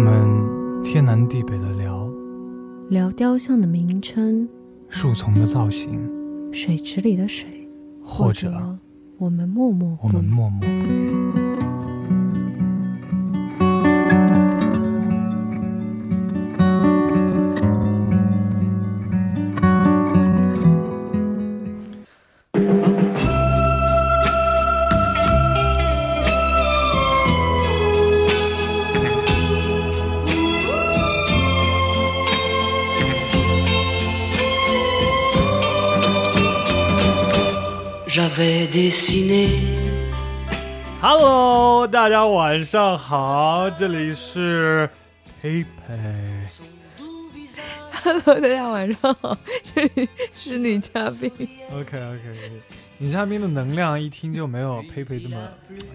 [0.00, 2.08] 们天南地北的聊，
[2.88, 4.48] 聊雕像的名称，
[4.88, 6.00] 树丛的造型，
[6.50, 7.68] 水池里的水，
[8.02, 8.50] 或者
[9.18, 11.39] 我们默默我们默默不语。
[41.00, 44.88] Hello，大家晚上好，这里是
[45.42, 45.66] 佩佩。
[48.04, 51.28] Hello，大家晚上好，这里是女嘉宾。
[51.72, 52.62] OK OK，
[52.98, 55.36] 女嘉宾的能量一听就没有佩佩这么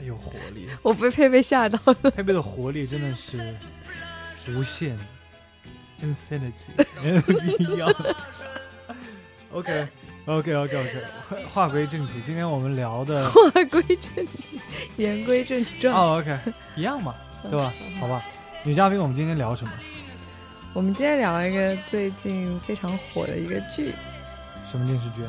[0.06, 0.68] 有活力。
[0.82, 2.12] 我被佩佩吓到了。
[2.12, 3.56] 佩佩的活力真的是
[4.50, 4.98] 无限
[6.02, 6.54] ，infinity，
[7.58, 7.90] 一样。
[9.54, 9.88] OK。
[10.26, 11.04] OK OK OK，
[11.54, 14.60] 话归正题，今天我们聊的 话归正题，
[14.98, 15.94] 言归正传。
[15.94, 16.36] 哦，OK，
[16.76, 17.72] 一样嘛，对吧？
[18.00, 18.24] 好吧，
[18.64, 19.72] 女嘉宾，我们今天聊什么？
[20.74, 23.94] 我们今天聊一个最近非常火的一个剧。
[24.72, 25.22] 什么电视剧？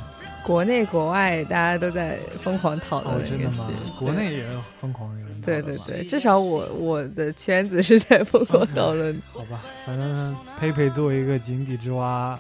[0.42, 3.62] 国内国外大家都在疯狂讨论的一个剧。
[3.98, 9.20] 国内也有疯狂有人对对对，至少我我的圈子是在疯狂讨论。
[9.34, 12.39] 好吧，反正佩佩作为一个井底之蛙。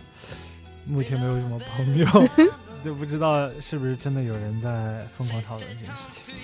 [0.86, 2.06] 目前没有什么朋友，
[2.84, 6.34] 就不知道是不是真的有人在疯狂讨论这件事情。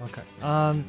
[0.00, 0.82] OK， 嗯，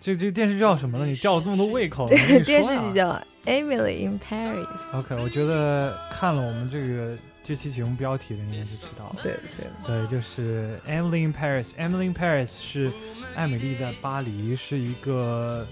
[0.00, 1.06] 这这电视剧叫什么呢？
[1.06, 2.06] 你吊了这么多胃口，
[2.44, 3.08] 电视剧叫
[3.46, 4.66] 《Emily in Paris》。
[4.98, 9.16] OK，我觉得看了我们这个这期节目标题的应该是知道了。
[9.22, 11.70] 对对对，就是《Emily in Paris》。
[11.76, 12.92] 《Emily in Paris》是
[13.34, 15.66] 艾米丽在巴黎，是一个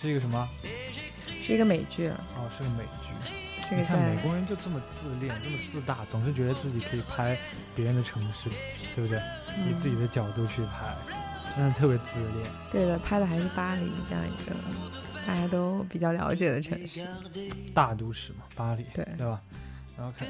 [0.00, 0.48] 是一个什么？
[1.40, 2.08] 是一个美剧。
[2.08, 2.82] 哦，是个美
[3.74, 3.80] 剧。
[3.80, 7.38] 你看美国人就这么自恋，这么自大，总是觉得自己可以拍
[7.74, 8.48] 别人的城市，
[8.94, 9.18] 对不对？
[9.68, 10.94] 以自己的角度去拍，
[11.56, 12.50] 真的特别自恋。
[12.70, 14.54] 对的，拍的还是巴黎这样一个
[15.26, 17.06] 大家都比较了解的城市，
[17.74, 19.40] 大都市嘛，巴黎，对对吧
[19.98, 20.26] ？OK，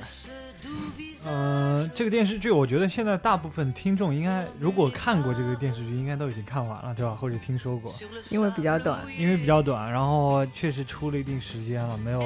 [1.25, 7.15] 嗯，这个电视剧，我觉得现在大部分听众应该，如果看过这个电视剧，应该都已经看完了，对吧？
[7.15, 7.95] 或者听说过，
[8.29, 12.21] 因为比较短，因为比较短，然后确实出了一定时间了，没有，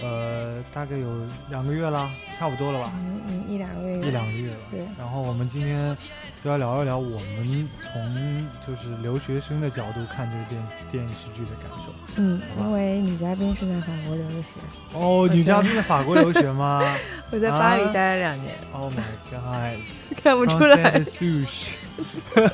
[0.00, 1.08] 呃，大概有
[1.50, 2.08] 两个月了，
[2.38, 2.92] 差不多了吧？
[2.94, 4.56] 嗯嗯，一两个月，一两个月了。
[4.70, 4.80] 对。
[4.98, 5.96] 然后我们今天。
[6.44, 10.60] 就要聊一聊我们从就是留学生的角度看这个电
[10.90, 11.94] 电视剧的感受。
[12.16, 14.54] 嗯，因为女嘉宾是在法国留的学。
[14.92, 16.82] 哦，女嘉宾在法国留学吗？
[17.30, 18.56] 我在巴黎待了两年。
[18.72, 19.78] Oh my god！
[20.20, 20.90] 看不出来。
[22.34, 22.48] 对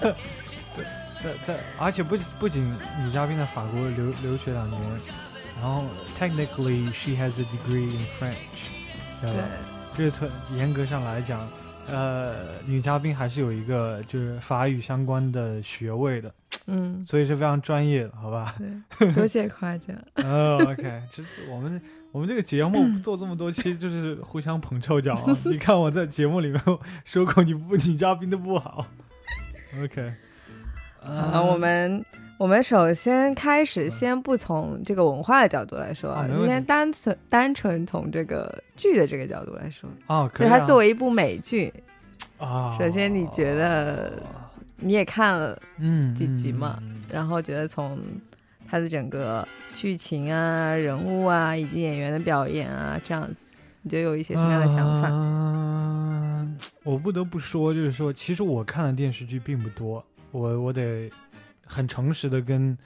[1.22, 2.62] 对对，而且不不仅
[3.02, 4.78] 女嘉宾在法国留留学两年，
[5.60, 5.84] 然后
[6.18, 8.34] technically she has a degree in French。
[9.20, 9.32] 对。
[9.96, 11.48] 这从严格上来讲。
[11.90, 16.30] 呃，女嘉宾还是有一个就是法语相关的学位的，
[16.66, 18.54] 嗯，所以是非常专业的，好吧？
[18.98, 19.96] 对， 多谢夸奖。
[20.16, 21.80] 哦，OK，其实我们
[22.12, 25.18] 我们这个节目做这么多期，就是互相捧臭脚。
[25.50, 26.62] 你看我在节目里面
[27.06, 28.84] 说过你不 女嘉宾的不好。
[29.82, 30.12] OK，
[31.02, 32.04] 啊，我们
[32.38, 39.90] 我们首先开始，先不从这个文化的角度来说，就先单纯单纯从这个剧的这个角度来说。
[40.06, 41.72] 哦，就它作为一部美剧。
[42.38, 44.12] 啊，首先你觉得
[44.76, 47.98] 你也看了嗯几集嘛，然后觉得从
[48.64, 53.44] 它的整个剧情啊、人物啊以及演员的表演啊这样子，
[53.82, 55.08] 你就有一些什么样的想法？
[55.10, 61.10] 嗯，我不得不说，就是说，其实我看的电视剧并不多，我我得
[61.68, 62.76] 很诚实的跟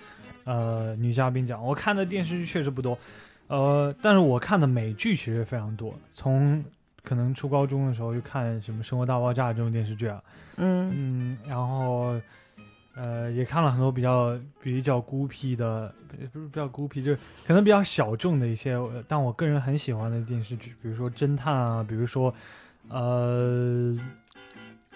[0.44, 2.98] 呃女嘉宾讲，我看的电视剧确实不多，
[3.46, 6.62] 呃，但是我看的美剧其实非常多，从。
[7.04, 10.22] 可能初高中的时候就看什么《生活大爆炸》这种电视剧啊，
[10.56, 12.14] 嗯嗯，然后
[12.94, 15.92] 呃也看了很多比较比较孤僻的，
[16.32, 18.78] 不是比较孤僻，就是可能比较小众的一些，
[19.08, 22.32] 但我个人很喜欢的电视剧，比如说侦探啊，比如说
[22.88, 23.98] 呃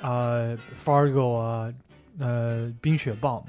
[0.00, 1.74] 呃《Fargo》啊，
[2.20, 3.44] 呃《冰雪暴》。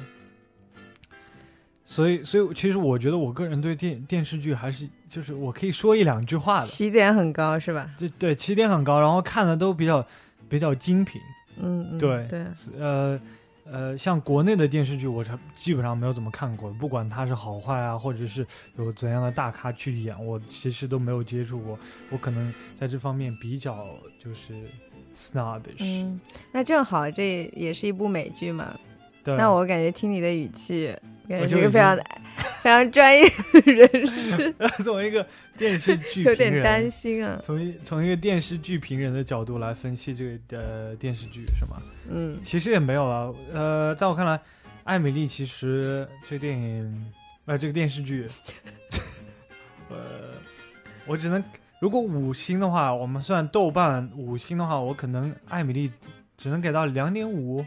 [1.90, 7.90] 所以，所以其实我觉得，我个人对电电视剧还是就是我可以说一两句话的，起点很高是吧？
[7.98, 10.06] 对对，起点很高，然后看的都比较
[10.50, 11.22] 比较精品。
[11.56, 12.46] 嗯，对对，
[12.78, 13.18] 呃
[13.64, 18.46] 呃，像国内的电视剧，我才基本上没有怎么看过，不管它是好坏啊，或者是
[18.78, 21.80] 有怎样的大咖去演，我其实都没有接触过。
[22.10, 23.88] 我可能在这方面比较
[24.22, 24.54] 就是
[25.16, 25.80] snobbish。
[25.80, 26.20] 嗯，
[26.52, 28.78] 那正好这也是一部美剧嘛。
[29.24, 29.38] 对。
[29.38, 30.94] 那我感觉听你的语气。
[31.28, 31.98] 感觉是一个非常
[32.62, 34.54] 非常专业的人士。
[34.84, 35.26] 从一个
[35.58, 37.40] 电视 剧有点担心啊。
[37.44, 41.82] 从一从一个电视剧评人的角度来分析这个呃电视剧是吗？
[42.10, 43.34] 嗯，其实也没有啊。
[43.54, 44.40] 呃，在我看来，
[44.84, 47.12] 艾米丽其实这电影
[47.46, 48.26] 呃这个电视剧，
[49.90, 49.96] 呃，
[51.06, 51.44] 我只能
[51.80, 55.92] 如果五星的话，我们算豆瓣五星的话，我可能艾米丽
[56.38, 57.66] 只能给到两点五。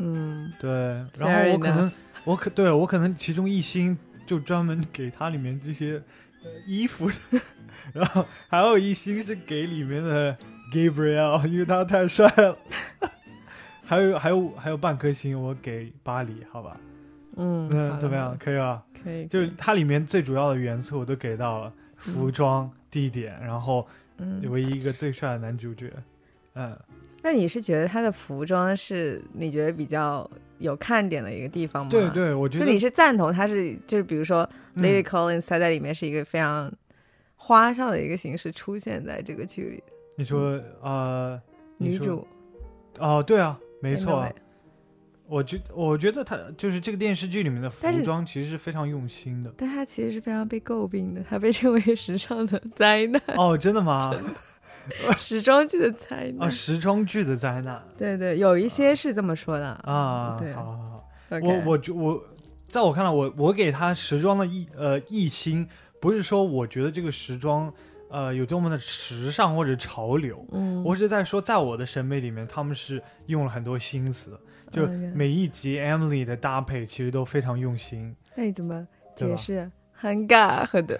[0.00, 0.70] 嗯，对，
[1.18, 1.90] 然后我可能，
[2.28, 3.96] 我可对我可能其中一星
[4.26, 5.94] 就专门给它里面这些
[6.44, 7.10] 呃衣服，
[7.94, 10.36] 然后还有一星是给里面的
[10.70, 12.58] Gabriel，因为他太帅了，
[13.82, 16.78] 还有还有还有半颗星我给巴黎，好吧？
[17.36, 18.36] 嗯，那怎么样？
[18.38, 18.84] 可以吧？
[19.02, 23.88] 可以，就是它里面最主要的元素我都给到了，服装、地点，然后
[24.50, 25.90] 唯一一个最帅的男主角，
[26.56, 26.78] 嗯。
[27.22, 30.28] 那你是觉得他的服装是你觉得比较
[30.58, 31.90] 有看点的一个地方吗？
[31.90, 36.72] 对对，我觉得就你是赞同他是就是比如说 Lady Collins 他在里面是一个非常
[37.36, 39.82] 花哨的一个形式出现在这个剧里。
[40.16, 41.40] 你说呃，
[41.76, 42.26] 女主
[42.98, 44.28] 哦，对啊，没错。
[45.30, 53.20] 我觉我觉得他就是这个电视剧里面的服装其实是非常用心的，但他其实是非常被诟病的，他被称为时尚的灾难。
[53.36, 54.10] 哦，真的吗？
[55.18, 56.50] 时装剧的灾难啊！
[56.50, 60.36] 时装剧的灾难，对对，有一些是这么说的啊。
[60.38, 61.04] 对，好好好，
[61.42, 62.22] 我我就我，
[62.68, 65.68] 在我看来，我我给他时装的一呃一星，
[66.00, 67.72] 不是说我觉得这个时装
[68.10, 74.38] 呃有多么的时尚或者潮流，嗯，我是在说，在我的审美里面，他们是用了很多心思，
[74.70, 78.14] 就每一集 Emily 的搭配其实都非常用心。
[78.34, 79.70] 那你怎么解释？
[79.92, 80.96] 很尬，很的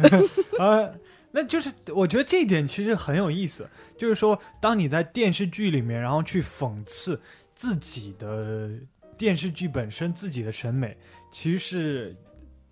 [0.59, 0.91] 啊。
[1.31, 7.21] 那就是我觉得这一点其实很有意思，就是说，当你在电视剧里面，然后去讽刺
[7.55, 8.71] 自己的
[9.17, 10.97] 电视剧本身自己的审美，
[11.31, 12.17] 其实是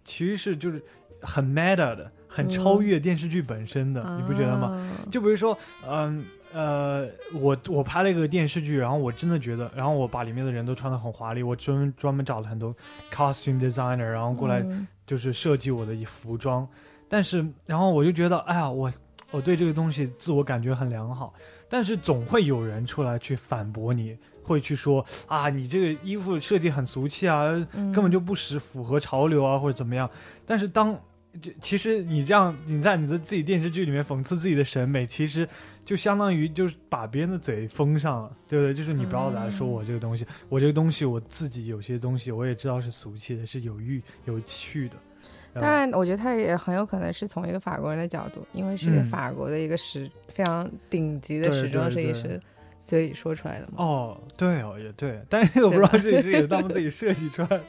[0.04, 0.82] 其实是就是
[1.20, 4.70] 很 meta 的，很超越电视剧本身的，你不觉得吗？
[5.10, 5.56] 就比如说，
[5.86, 12.74] 嗯呃，我我拍了一个电视剧，然后我真的觉得，然后我把里面的人都穿的很华丽，我专专门找了很多
[13.12, 14.64] costume designer，然后过来
[15.06, 16.66] 就是设计我的服装。
[17.08, 18.92] 但是，然后我就觉得，哎呀，我
[19.30, 21.32] 我对这个东西自我感觉很良好。
[21.68, 30.08] 但是总会有人出来去反驳你，会去说啊，你这个衣服设计很俗气啊，根本就不时符合潮流啊，或者怎么样。
[30.44, 30.96] 但是当
[31.42, 35.48] 这其实你这样你在你的自己电视剧里面讽刺自己的审美，其实
[35.84, 38.72] 就相当于就是把别人的嘴封上了，对不对？
[38.72, 44.94] 就是你不要来说我这个东西，我这个东西我自己有些东西我也知道是俗气的，是有欲有趣的。
[45.60, 52.40] 当然，我觉得他也很有可能是从一个法国人的角度，因为是一个法国的一个时非常顶级的时装设计师
[52.84, 53.72] 嘴里说出来的嘛。
[53.76, 57.60] 哦，对哦，也对，但是这个不知道设计师也是他们自己设计出来，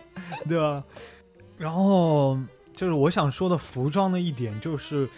[0.48, 0.84] 对吧？
[1.58, 2.38] 然后
[2.74, 5.10] 就是我想说的服装的一点就是，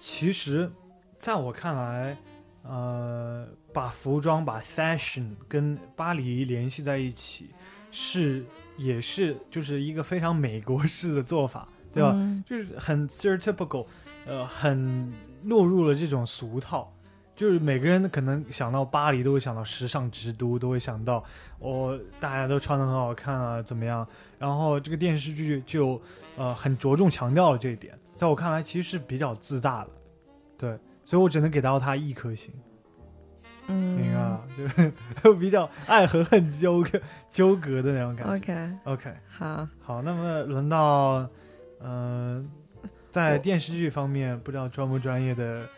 [0.00, 0.70] 其实
[1.18, 2.16] 在我看来，
[2.62, 7.50] 呃，把服装把 fashion 跟巴黎联系在一起，
[7.92, 8.44] 是
[8.76, 11.68] 也是就是一个非常美国式的做法。
[11.94, 12.14] 对吧？
[12.44, 13.86] 就是很 stereotypical，
[14.26, 15.12] 呃，很
[15.44, 16.90] 落入了这种俗套。
[17.36, 21.24] 就是每个人可能想到巴黎，都会想到时尚之都，都会想到
[21.58, 24.06] 哦，大家都穿的很好看啊，怎么样？
[24.38, 26.00] 然后这个电视剧就
[26.36, 27.98] 呃很着重强调了这一点。
[28.14, 29.90] 在我看来，其实是比较自大的，
[30.56, 32.54] 对，所以我只能给到他一颗星。
[33.66, 34.92] 嗯，明白，就是
[35.40, 37.00] 比较爱和恨纠葛
[37.32, 38.32] 纠葛的那种感觉。
[38.84, 41.28] OK，OK，好，好，那么轮到。
[41.86, 42.50] 嗯，
[43.10, 45.68] 在电视剧方面不知道专不专业的，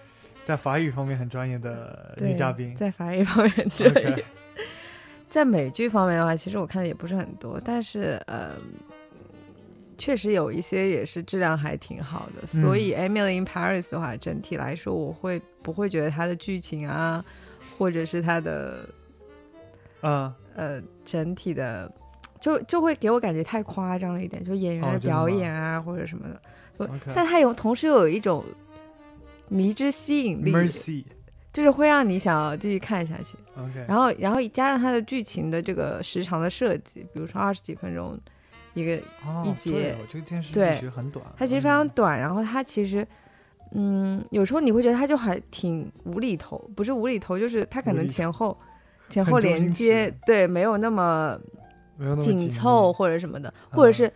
[0.45, 4.25] 在法语方面很专业的女嘉宾，在法语方面专业。
[5.29, 8.53] 在美剧方面的话，其实我看的也不是很多，但是呃，
[9.99, 12.47] 确实有一些也是质量还挺好的。
[12.47, 17.23] 所以《Emily in Paris》的话，整体来说，我会不会觉得它的剧情啊，
[17.77, 18.89] 或者是它的，
[20.03, 21.91] 嗯呃，整体的。
[22.47, 28.45] 就就会给我感觉太夸张了一点，就演员的表演啊或者什么的，但他有同时又有一种
[29.49, 31.05] 迷之吸引力，
[31.53, 33.37] 就是会让你想要继续看下去。
[33.89, 38.17] 然后然后加上他的剧情的这个时长的设计，比如说二十几分钟
[38.75, 38.95] 一个
[39.45, 42.17] 一节，这个电视剧其实很短，它其实非常短。
[42.17, 43.05] 然后它其实
[43.73, 48.57] 嗯，有时候你会觉得它就还挺无厘头，不是无厘头，就是它可能前后
[49.11, 51.37] 前后连接，对，没有那么。
[52.21, 54.13] 紧凑或者什么的，或者是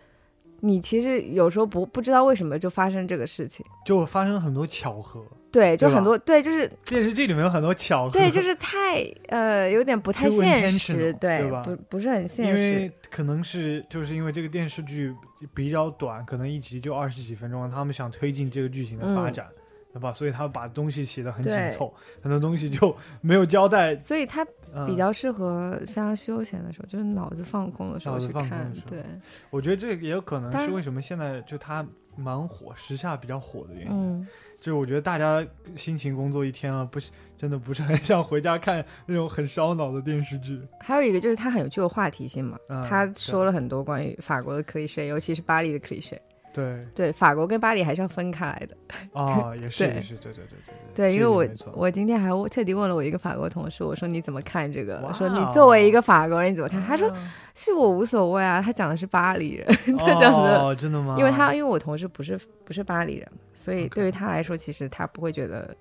[0.61, 5.23] 你其实有时候不不知道为什么就发生这个事情，就发生很多巧合。
[5.51, 8.11] 对，就很多对，就是电视剧里面有很多巧合。
[8.11, 12.63] 对， 就是太呃，有点不太现实，对吧，不不是很现实。
[12.69, 15.13] 因为可能是就是因为这个电视剧
[15.53, 19.45] 比较短，可能一集就二十几分钟，他们想推进这个剧情的发展，
[19.91, 20.13] 对吧？
[20.13, 23.99] 所以他把东西写的很紧凑，很多东西就没有交代。
[23.99, 24.47] 所以它
[24.85, 28.71] 比较适合非常休闲的时候，就是脑子放空的时候去看。
[28.87, 29.03] 对，
[29.49, 31.85] 我觉得这也有可能是为什么现在就它
[32.15, 33.91] 蛮火，时下比较火的原因。
[33.91, 34.27] 嗯
[34.61, 35.43] 就是我觉得大家
[35.75, 40.61] 辛勤工作一天了，不是真的不是很想回家看那种很烧脑的电视剧。
[40.79, 46.15] 还有一个就是它很有具有话题性嘛，他说了很多关于法国的 cliché，尤其是巴黎的 cliché。
[46.53, 48.75] 对对，法国跟巴黎还是要分开来的。
[49.13, 50.75] 哦，也是也是，对对对对对。
[50.93, 55.01] 对，因为我我今天还特地问了我一个法国同事，我说你怎么看这个？
[55.07, 56.81] 我说你作为一个法国人你怎么看？
[56.83, 57.09] 他说
[57.55, 59.65] 是我无所谓啊，他讲的是巴黎人，
[59.97, 61.15] 他讲的真的吗？
[61.17, 65.73] 因为他因为我同事不是不是巴黎人，所以对于他来说，其实他不会觉得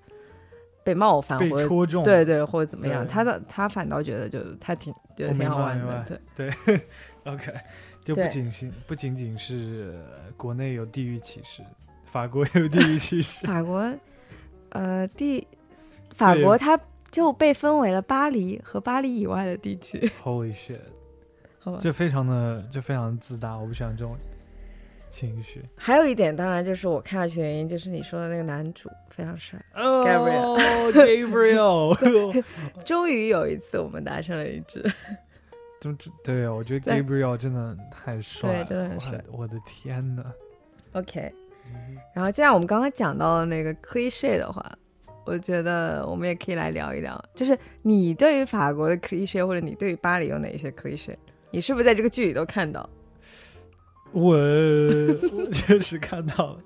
[0.90, 6.80] 被冒犯或者戳中，对对，或者怎么样，他的他反倒觉得就他挺觉得挺好玩的，对对
[7.24, 7.52] ，OK。
[8.02, 10.02] 就不仅仅不仅仅是
[10.36, 11.62] 国内有地域歧视，
[12.06, 13.44] 法国有地域歧视。
[13.46, 13.94] 法国，
[14.70, 15.46] 呃，地
[16.12, 16.80] 法国它
[17.10, 20.10] 就被分为了巴黎和巴黎以外的地区。
[20.24, 20.80] Holy shit！
[21.60, 24.16] 好吧，就非常的就非常自大，我不喜欢这种
[25.10, 25.62] 情绪。
[25.76, 32.44] 还有一点，当然就是我看下去的原因，就是你说的那个男主非常帅，Gabriel，Gabriel。
[32.84, 34.84] 终于有一次我们达成了一致。
[35.80, 39.18] 就对我觉得 Gabriel 真的太帅了，对，真的很帅。
[39.32, 40.22] 我的天呐
[40.92, 41.32] OK，
[42.14, 44.62] 然后既然我们刚刚讲到了那个 cliche 的话，
[45.24, 51.16] 我觉得我们也可以来聊一聊，就是你对于法国的 cliche，或者你对于巴黎有哪一些 cliche？
[51.50, 52.86] 你是不是在这个剧里都看到？
[54.12, 54.36] 我
[55.52, 56.58] 确实看到了，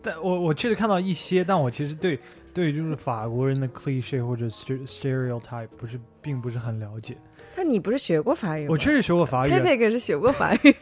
[0.00, 2.18] 但我我确实看到一些，但我其实对
[2.54, 7.16] 对就是法国人的 cliche 或者 stereotype 不是并不是很了解。
[7.54, 8.68] 但你不是学过法语吗？
[8.70, 9.50] 我确实学过法语。
[9.50, 10.74] 佩佩可是学过法语。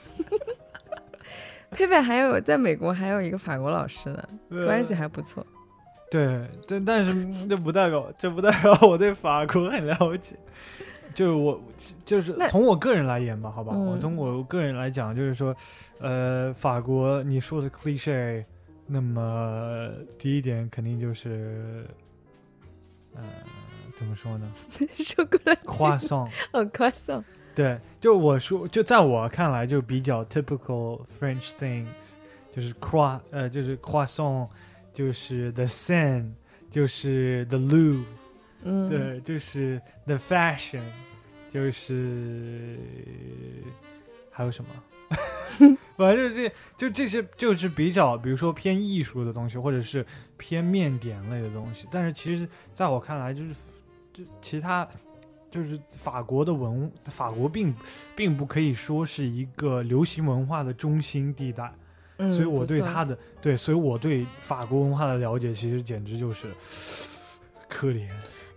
[1.72, 4.28] 佩佩还有在美国还有一个法国老师呢，
[4.66, 5.46] 关系还不错。
[6.10, 10.34] 对，但但是这不代表这不代表我对法国很了解。
[11.14, 11.60] 就是我
[12.04, 15.54] 就是从我个人来言吧，好吧，我从我个人来讲，就是说，
[15.98, 18.44] 呃，法国你说的 cliche，
[18.86, 21.86] 那么第一点肯定就是，
[23.14, 23.22] 呃。
[23.96, 24.50] 怎么说呢？
[24.96, 27.22] 说过来，夸送 哦，夸送。
[27.54, 32.14] 对，就我说，就在我看来，就比较 typical French things，
[32.50, 34.48] 就是夸呃，就是夸送，
[34.94, 36.30] 就是 the Seine，
[36.70, 38.04] 就是 the Louvre，
[38.62, 40.82] 嗯，对，就是 the fashion，
[41.50, 42.76] 就是
[44.30, 44.70] 还有什么？
[45.96, 46.48] 反正就是
[46.78, 50.04] 这就这些，就是比较，比如说偏艺术的东西，或者是
[50.36, 51.86] 偏面点类的东西。
[51.90, 53.54] 但是其实在我看来，就是
[54.12, 54.24] 就。
[54.40, 54.88] 其他
[55.50, 57.74] 就是法国的文，法国并
[58.14, 61.70] 并不可以说是一个流行文化的中心地带，
[62.18, 66.46] 嗯所以我对他的对，所以我对法国文化的了解其实简直就是
[67.68, 68.08] 可怜。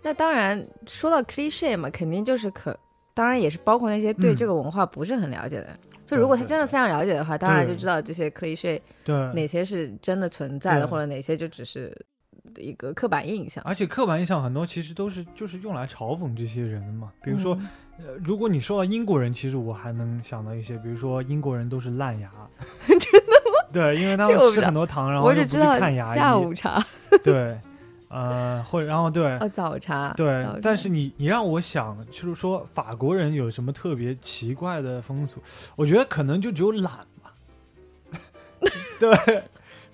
[0.04, 2.78] 那当然说到 cliche 嘛，肯定就是可，
[3.12, 5.68] 当然也是包括那些对这个文化不是很了解的。
[6.06, 11.92] 就如果他真的非常了解的话，当然就知道这些 cliche 对哪些是真的存在的，或者哪些就只是。
[12.58, 17.10] 一个刻板印象，而且刻板印象很多其实都是就是用来嘲讽这些人的嘛。
[17.22, 17.58] 比如说，
[17.98, 22.30] 呃，如果你说到英国人，其实我还能想到一些，比如说英国人都是烂牙，
[22.86, 23.68] 真的吗？
[23.72, 26.80] 对，因为他们吃很多糖，然后我只知道看牙下午茶，
[27.24, 27.58] 对，
[28.14, 30.46] 呃，或者然后对，哦，早茶，对。
[30.62, 35.42] 但是你你让我想，就是说法国人有什么特别奇怪的风俗？
[35.74, 37.32] 我觉得可能就只有懒吧。
[39.00, 39.10] 对，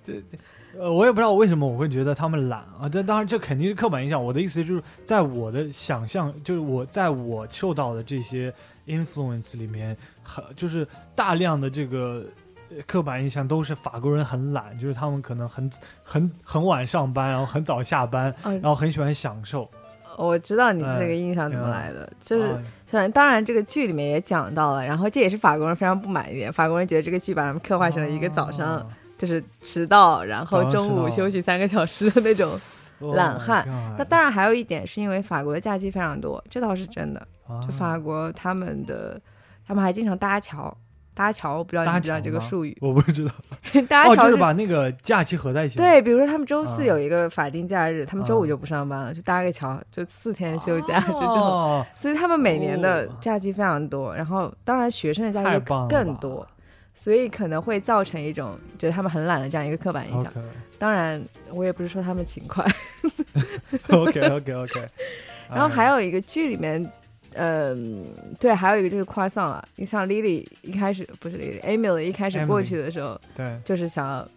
[0.04, 0.38] 对对。
[0.78, 4.22] 呃，我也不知道为什么我会觉得他们懒啊，但当然这肯定是刻板印象。
[4.22, 8.52] 我的意思就是在我的想象，就是我在我受到的这些
[8.86, 10.86] influence 里面，很就是
[11.16, 12.24] 大量的这个
[12.86, 15.70] 刻板印象都是法国人很懒，就是他们可能很
[16.02, 19.68] 很很晚上班，然后很早下班，然后很喜欢享受。
[20.16, 28.86] 我知道你这个印象怎么来的，就是虽然当然这个剧里面也讲到了，然后这也是法国人非常不满意，法国人觉得这个剧把他们刻画成了一个早上。
[29.20, 32.58] 就是迟到，然后中午休息三个小时的那种
[33.12, 33.68] 懒汉。
[33.98, 37.28] 那当然还有一点，是因为法国的假期非常多，这倒是真的。
[37.60, 39.20] 就法国他们的，
[39.66, 40.74] 他们还经常搭桥，
[41.20, 42.74] 搭桥，我不知道你知道这个术语？
[42.80, 43.30] 我不知道。
[43.90, 45.76] 搭桥就是把那个假期合在一起。
[45.76, 51.84] 对，比如说他们周四有一个法定假日，他们周五就不上班了，就搭个桥，就四天休假，就这种。
[51.94, 56.46] 所以他们每年的假期非常多，然后当然学生的假期更多。
[56.94, 60.32] 所以可能会造成一种觉得他们很懒的这样一个刻板印象。
[60.78, 62.64] 当然，我也不是说他们勤快。
[63.88, 64.88] OK OK OK。
[65.52, 66.90] 然后还有一个剧里面
[67.34, 68.04] 嗯，
[68.38, 69.68] 对，还有一个就是 croissant 了。
[69.76, 74.28] 你像 Lily 一开始不是 Lily，Emily 一开始过去的时候，对，就是想要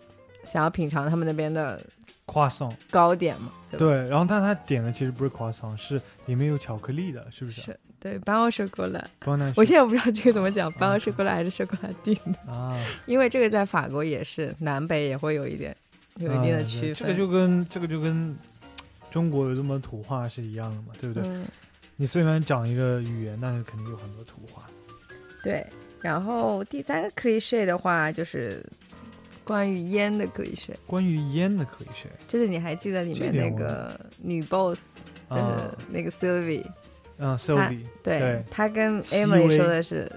[0.45, 1.81] 想要品尝他们那边的
[2.27, 3.51] croissant 糕点嘛。
[3.77, 7.61] 对，然后但他点的其实不是 croissant，是里面有巧克力的，是不是？
[7.61, 9.09] 是，对，班奥雪过来。
[9.55, 12.77] 我现在不知道这个怎么讲，班奥雪过来还是雪过来定的啊？
[13.07, 15.75] 因为这个在法国也是南北也会有一点
[16.17, 16.95] 有一定的区分。
[16.95, 18.37] 这个就跟这个就跟
[19.09, 21.27] 中国有这么土话是一样的嘛，对不对？
[21.95, 24.63] 你虽然讲一个语言，但是肯定有很多土话。
[25.43, 25.65] 对，
[26.01, 28.65] 然后第三个 cliche 的话就是
[29.43, 30.71] 关于烟的 cliche。
[30.87, 35.43] 关于烟的 cliche，就是你还记得里面那个女 boss，就是
[35.89, 36.65] 那个 Sylvie，
[37.17, 40.11] 嗯，Sylvie，对，她跟 Emily 说的是，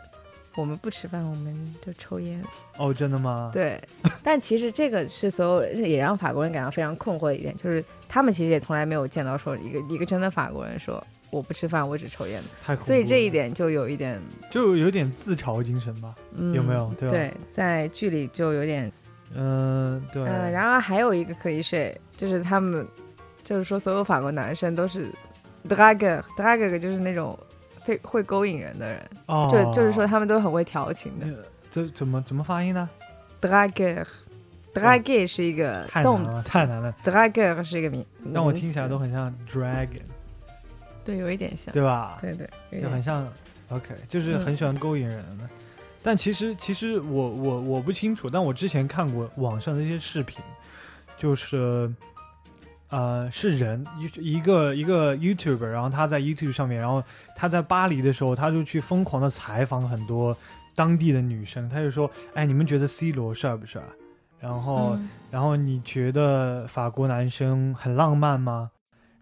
[0.57, 2.43] 我们不吃饭，我们就抽烟。
[2.79, 3.51] 哦，真的吗？
[3.53, 3.83] 对，
[4.23, 11.05] 但其实这个是所有也让法国人感到非常困惑的一点，就是他们其实也从来没有见到说一个一个真的法国人说。
[11.31, 12.41] 我不吃饭，我只抽烟。
[12.79, 16.15] 所以这一点就有一点， 就有点自嘲精神吧？
[16.35, 16.93] 嗯有没有？
[16.99, 18.91] 对，对在剧里就有点，
[19.35, 20.23] 嗯，对。
[20.25, 22.87] 嗯，然后还有一个可以睡，就是他们，
[23.43, 25.11] 就是说所有法国男生都是
[25.69, 27.39] drag，drag 就是那种
[27.81, 31.27] 会会勾引人的人，哦就就是说他们都很会调情的。
[31.71, 32.89] 这怎么怎么发音呢
[33.43, 36.95] ？drag，drag 是一个动词，太难了。
[37.05, 40.01] drag 是一个名，让我听起来都很像 dragon。
[41.07, 42.19] 对，有一点像，对吧？
[42.21, 43.27] 对对，就很像。
[43.71, 45.49] OK，就是很喜欢勾引人的。
[46.03, 48.31] 但其实，其实我我我不清楚。
[48.31, 50.41] 但我之前看过网上的一些视频，
[51.19, 51.93] 就是
[52.91, 57.03] 呃，是人一一个一个 YouTuber，然后他在 YouTube 上面，然后
[57.35, 60.37] 他在巴黎的时候，他就去疯狂的采访很多
[60.77, 61.69] 当地的女生。
[61.69, 63.83] 他就说：“哎，你们觉得 C 罗帅不帅？
[64.39, 64.97] 然后，
[65.29, 68.71] 然后你觉得法国男生很浪漫吗？”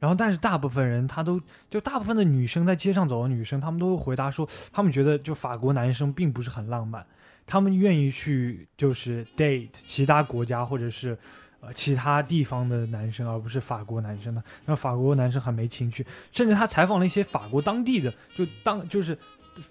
[0.04, 7.02] 然后，但是大部分人他都就大部分的女生在街上走的女生，她们都会回答说，她们觉得就法国男生并不是很浪漫，
[7.46, 11.16] 他们愿意去就是 date 其他国家或者是
[11.60, 14.44] 呃其他地方的男生，而不是法国男生的。
[14.66, 19.18] 那法国男生很没情趣，甚至他采访了一些法国当地的，就当就是。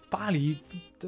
[0.10, 0.58] 巴黎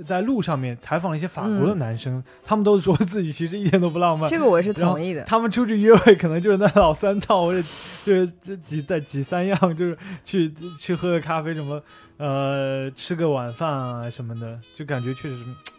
[0.05, 4.27] 在路上面采访了一些法国的男生，他们都说自己其实一点都不浪漫。
[4.27, 5.23] 这个我是同意的。
[5.23, 11.81] 他们出去约会可能就是那老三套，或者就是这几在几三样，就是去去喝个咖啡什么，
[12.17, 15.37] 呃，吃个晚饭啊什么的，就感觉确实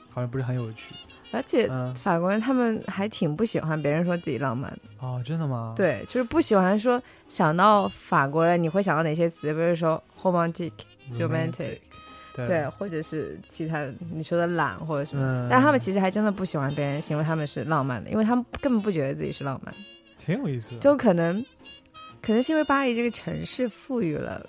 [0.09, 0.94] 好像不是很有趣。
[1.32, 4.78] 而且法国人他们还挺不喜欢别人说自己浪漫的。
[5.00, 5.74] 哦，真的吗？
[5.76, 9.52] 对，就是不喜欢说想到法国人你会想到哪些词？
[9.52, 10.72] 比如说 romantic、
[11.18, 11.80] romantic。
[12.44, 19.75] 对，或者是其他你说的懒或者什么，但他们其实还真的不喜欢别人形容他们是浪漫的，因为他们根本不觉得自己是浪漫。
[20.18, 20.79] 挺有意思的。
[20.81, 21.44] 就可能，
[22.20, 24.44] 可能是因为巴黎这个城市赋予了，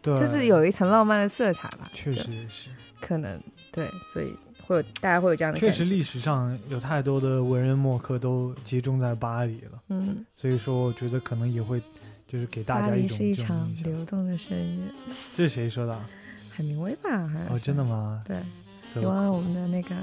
[0.00, 1.88] 对，就是有一层浪漫的色彩吧。
[1.92, 2.70] 确实也是。
[3.00, 3.40] 可能
[3.70, 4.34] 对，所以
[4.66, 5.60] 会有大家会有这样的。
[5.60, 9.82] 确实，历史上有太多的文人墨客都集中在巴黎了。
[9.88, 10.24] 嗯。
[10.34, 11.82] 所以说，我觉得可能也会
[12.26, 12.92] 就是给大家一种。
[12.92, 14.88] 巴黎是一场流动的深渊。
[15.36, 15.98] 这是谁说的？
[16.60, 18.22] 海明威吧，还是哦，真的吗？
[18.26, 18.36] 对，
[18.96, 19.94] 因为我们的那个《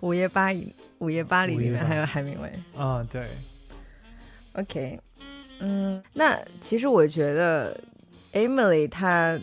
[0.00, 0.62] 午夜巴黎》
[1.00, 3.28] 《午夜巴黎》里面还有海明威啊，对。
[4.54, 4.98] OK，
[5.58, 7.78] 嗯，那其实我觉得
[8.32, 9.38] Emily 她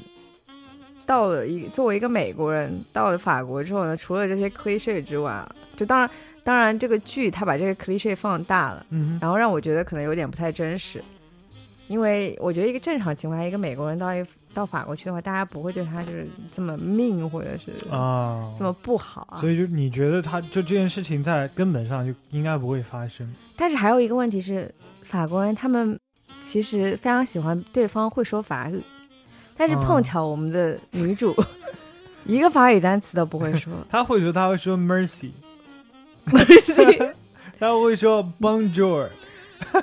[1.05, 6.09] 到了一作为一个美国人到了法国之后呢，除了这些 cliche 之外，就当然
[6.43, 10.99] 当然这个剧他把这个 cliche 放大了，嗯，然后让我觉得可能有点不太真实。
[11.87, 19.37] 因为我觉得一个正常情况下，一个美国人到一到法国去的话，大家不会对他就是这么命或者是啊这么不好啊。
[19.37, 23.31] 所以就你觉得他就这件事情在根本上就应该不会发生。
[23.55, 24.69] 但是还有一个问题是，
[25.01, 25.97] 法国人他们
[26.41, 28.81] 其实非常喜欢对方会说法语，
[29.55, 31.33] 但是碰巧我们的女主
[32.25, 33.73] 一个法语单词都不会说。
[33.89, 35.31] 他会说他会说 mercy，mercy，
[37.57, 39.07] 他会说 bonjour，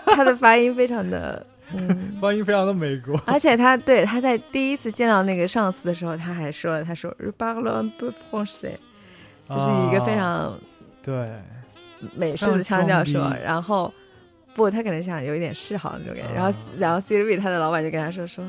[0.04, 1.46] 他的发音非常的。
[1.76, 8.76] 嗯，发音非常的美国，而且他对他在第一次见到那个上司的时候，他还说了，他说 r e p a r l e un peu français”，
[9.48, 10.58] 就是一个非常
[11.02, 11.28] 对。
[12.14, 13.90] 美式的腔调说，然后
[14.54, 18.44] 不，他可能想有一点示好那种感觉，然后然后 c v 他的老板就跟他说说，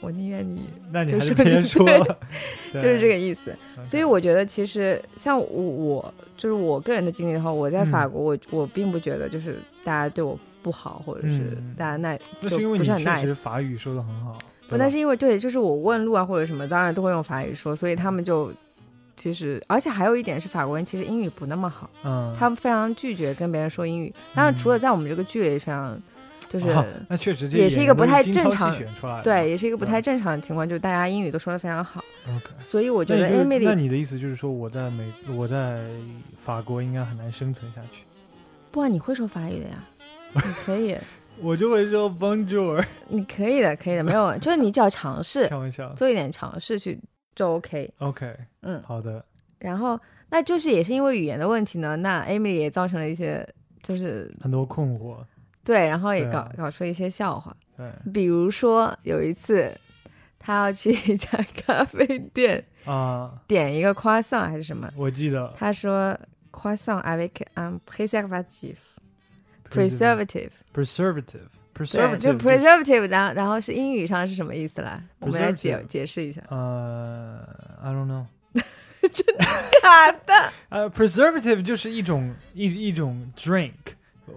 [0.00, 1.84] 我宁愿你，那你还是别说，
[2.74, 3.52] 就是这个意思。
[3.82, 10.38] 所以我觉得其实像我我就是我个人的经历的话，我在法国，我我并不觉得就是大家对我。
[10.62, 13.20] 不好，或者是大家那就不是很 nice。
[13.20, 18.52] 其实法语说的很好，不，那是因为对，就是我问路啊或者什么，当然都会用法语说，所以他们就
[19.16, 24.14] 其实，而且还有一点是法国人其实英语不那么好，嗯，他们非常拒绝跟别人说英语。
[24.34, 26.00] 当然，除了在我们这个剧里非常
[26.48, 26.66] 就是
[27.08, 28.74] 那确实也是一个不太正常，
[29.22, 32.02] 对，也是一个不太正常的情况，就是大家英语都说的非常好。
[32.28, 35.84] OK，所以我觉得 Emily，那你的意思就是说我在美我在
[36.38, 38.04] 法国应该很难生存下去？
[38.70, 39.84] 不啊，你会说法语的呀，
[40.34, 40.96] 你可以。
[41.42, 42.84] 我就会说 Bonjour。
[43.08, 47.00] 你可以的，可以的，没有，就是你只要尝试，开玩笑，做一点尝试去
[47.34, 47.90] 就 OK。
[47.98, 49.24] OK，嗯，好的。
[49.58, 53.46] 然后，那就是也是因为语言的问题呢，那 Amy 也造成了一些
[53.82, 55.16] 就是很多困惑。
[55.64, 57.56] 对，然后也搞搞出一些笑话。
[57.76, 59.74] 对，比如说有一次，
[60.38, 64.90] 他要去一家咖啡店啊，点一个 croissant 还是什么？
[64.94, 66.14] 我记得他说
[66.52, 67.78] croissant avec un
[69.70, 75.02] preservative，preservative，preservative，就 preservative，然后然后是英语上是什么意思啦？
[75.20, 76.42] 我们来解解释一下。
[76.48, 77.38] 呃
[77.82, 78.26] ，I don't know。
[79.00, 79.44] 真的
[79.80, 80.52] 假的？
[80.68, 83.72] 呃，preservative 就是一种一一种 drink，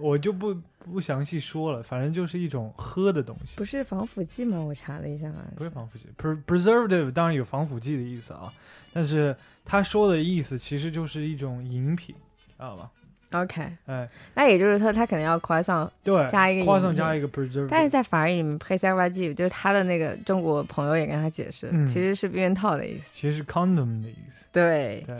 [0.00, 3.56] 我就不不详细说了，反正就是一种喝的东西。
[3.56, 4.58] 不是防腐剂吗？
[4.58, 6.06] 我查了一下，不是防腐剂。
[6.46, 8.50] preservative 当然有防腐剂的意思啊，
[8.92, 12.14] 但是他说的意思其实就是一种饮品，
[12.46, 12.90] 知道吧
[13.34, 24.46] ？OK，哎，那也就是说，他可能要夸上对加一个夸上加一个 preservative，但是在法语里面 preservative 就是他的那个中国朋友也跟他解释，其实是避孕套的意思，其实是 condom 的意思。
[24.52, 25.16] 对对，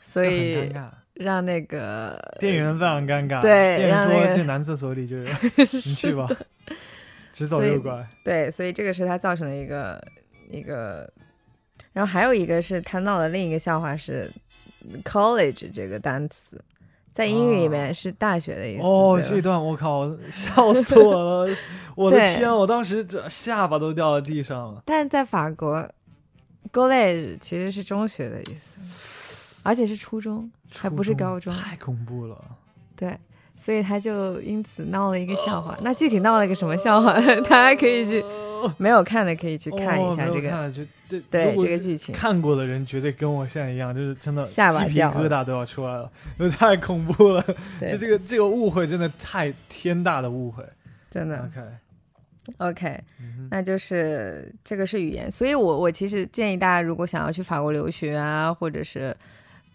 [0.00, 0.72] 所以
[1.12, 3.42] 让那个店员非常尴尬。
[3.42, 5.24] 对，店员说这男厕所里就有，
[5.56, 6.26] 你去吧，
[7.34, 8.02] 直走右拐。
[8.24, 10.02] 对，所以这个是他造成的一个
[10.50, 11.12] 一个，
[11.92, 14.32] 然后还有一个是他闹的另一个笑话是
[15.04, 16.58] college 这个单词。
[17.18, 18.82] 在英语里面是大学的意思。
[18.84, 21.14] 哦，这段我靠，笑死我
[21.46, 21.56] 了！
[21.96, 24.80] 我的天，我当时这下巴都掉到地上了。
[24.84, 25.84] 但在法国
[26.72, 31.52] ，college 其实是中学的意思，而且是初中，还不是高中。
[31.52, 32.38] 太恐怖了。
[32.94, 33.18] 对，
[33.60, 35.76] 所以他就因此闹了一个笑话。
[35.82, 37.14] 那具体闹了一个什么笑话？
[37.50, 38.24] 大家可以去。
[38.76, 40.72] 没有看的可以去看一下这个，
[41.08, 42.14] 对对这个剧情。
[42.14, 44.54] 看过的人绝对跟我现在一样，就是真的鸡
[44.88, 47.42] 皮疙瘩都要出来了，因太恐怖了。
[47.80, 50.64] 就这个这个误会真的太天大的误会，
[51.10, 51.38] 真的。
[51.38, 51.60] OK
[52.56, 53.00] OK，
[53.50, 59.14] 那就是这个是语言，所以我我其实建议大家，如果想要去法国留学啊，或者是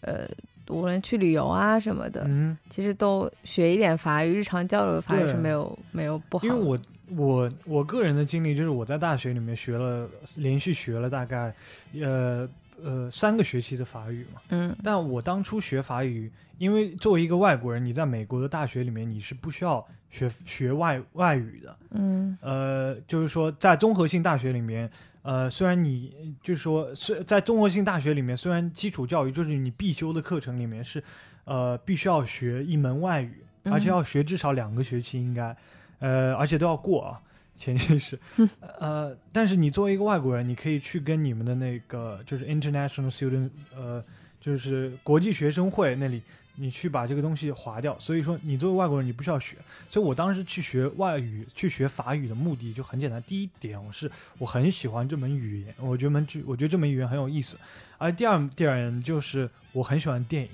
[0.01, 0.27] 呃
[0.69, 6.45] 无论去旅游啊什么的，嗯，其实都学一点法语，日常交流的法语是没有没有不好。
[6.45, 6.77] 因为我。
[7.09, 11.53] 我我个人的经历就是我在大学里面学了连续学了大概
[12.01, 12.49] 呃
[12.81, 24.89] 呃三个学期的法语嘛，嗯，但我当初学法语，因为作为一个外国人，你在美国的大学里面你是不需要学学外外语的，嗯，呃，就是说在综合性大学里面，
[25.23, 31.03] 呃，虽然你就是说是在综合性大学里面，虽然基础教育就是你必修的课程里面是
[31.43, 35.55] 呃必须要学一门外语，而且要学至少两个学期应该。
[36.03, 37.21] 呃，而且都要过啊，
[37.55, 38.19] 前提是，
[38.77, 44.03] 呃，但是你作为一个外国人，你可以去跟你们的那个就是 international student，呃，
[44.41, 46.21] 就是国际学生会那里，
[46.55, 47.97] 你去把这个东西划掉。
[47.99, 49.55] 所以说，你作为外国人，你不需要学。
[49.89, 53.23] 所以我当时去学外语，去学法语的目的就很简单。
[53.23, 57.57] 第一点，我是我很喜欢这门语言，我觉得门就我觉得这门语言很有意思。
[57.97, 60.49] 而第二点就是我很喜欢电影，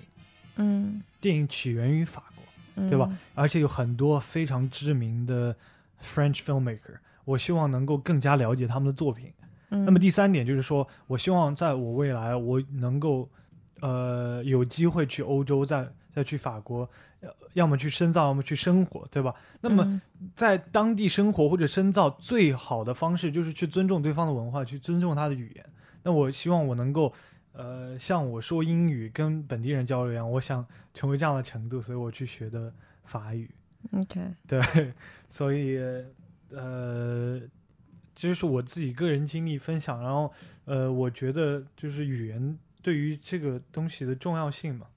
[0.58, 2.22] 嗯，电影起源于法。
[2.88, 3.10] 对吧？
[3.34, 5.56] 而且有很多非常知名的
[6.02, 9.34] French filmmaker，我希望能够更加了解他们的作品。
[9.70, 13.30] 那么第三点就是说，我希望在我未来我能够
[13.82, 16.90] 呃有机会去欧洲，再再去法国，
[17.54, 19.34] 要么去深造，要么去生活，对吧？
[19.62, 20.02] 那么
[20.36, 25.66] 在当地生活或者深造最好的方式就是去尊重对方的文化，去尊重他的语言。
[26.04, 27.12] 那我希望我能够。
[27.60, 33.52] 呃，像我说英语跟本地人交流一样，我想成为这样的程度，所以我去学的法语。
[33.92, 34.18] OK，
[34.48, 34.94] 对，
[35.28, 35.78] 所以
[36.52, 37.38] 呃，
[38.16, 40.02] 这就是我自己个人经历分享。
[40.02, 40.32] 然后
[40.64, 44.88] 呃，我觉得就是语言对于这个东西的重要性嘛。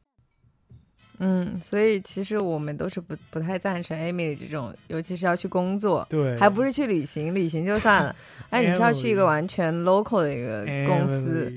[1.18, 8.14] 嗯，所以其实我们都是不不太赞成 Amy 这种，尤其是要去工作，对，还不是去旅行，旅行就算了，
[8.50, 11.52] 哎，你是要去一个完全 local 的一个公司。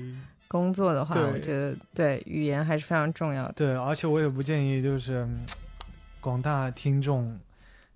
[0.48, 3.52] 工作的话，我觉得对语言还是非常重要的。
[3.56, 5.26] 对，而且我也不建议就是
[6.20, 7.38] 广大听众，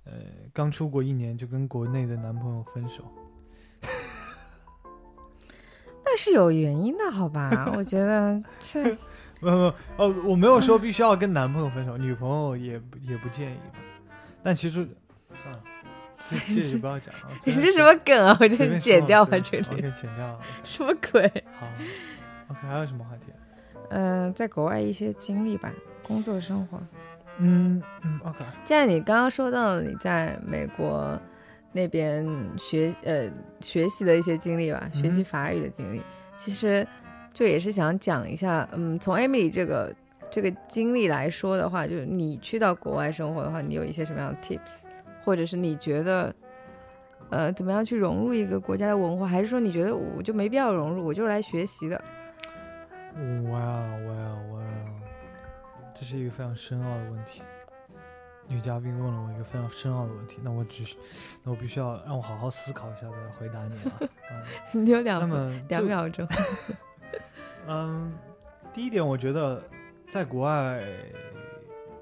[0.05, 0.13] 呃，
[0.53, 3.05] 刚出国一年就跟国内的男朋友分手。
[6.05, 7.73] 那是有原因的，好吧？
[7.77, 8.93] 我觉得 这
[9.39, 13.79] 不不哦，我没有说必须要跟男朋友分手，女朋友也也不建议吧。
[14.43, 14.89] 但其实
[15.35, 15.63] 算了，
[16.29, 16.37] 这
[16.71, 17.31] 这不要讲了。
[17.47, 18.37] 你这什么梗啊？
[18.41, 19.67] 我就剪掉吧这里。
[19.67, 20.41] OK，剪掉了。
[20.65, 21.27] 什么鬼？
[21.55, 21.67] 好。
[22.51, 23.27] OK，还有什么话题？
[23.91, 26.81] 嗯，在国外一些经历吧，工作生活。
[27.39, 28.45] 嗯嗯，OK。
[28.65, 31.19] 既然你刚刚说到了你在美国，
[31.73, 32.27] 那边
[32.59, 36.03] 学呃学习的一些经历吧，学习法语的经历，
[36.37, 36.87] 其实
[37.33, 39.95] 就也是想讲一下，嗯，从 Emily 这个
[40.31, 44.83] 这个经历来说的话，就是你去到国外生活的话，你有一些什么样的 tips，
[45.25, 46.35] 或者是你觉得
[47.31, 52.01] 呃怎么样去融入一个国家的文化，还是说你觉得我就没必要融入，我就是来学习的？
[53.51, 54.65] 哇哇哇！
[55.95, 57.43] 这是一个非常深奥的问题。
[58.47, 60.85] 女嘉宾问了我一个非常深奥的问题，那我只，
[61.45, 64.01] 那我必须要让我好好思考一下再回答你啊。
[64.75, 66.27] 你有两分两秒钟。
[67.69, 68.13] 嗯，
[68.73, 69.63] 第一点，我觉得
[70.09, 70.83] 在国外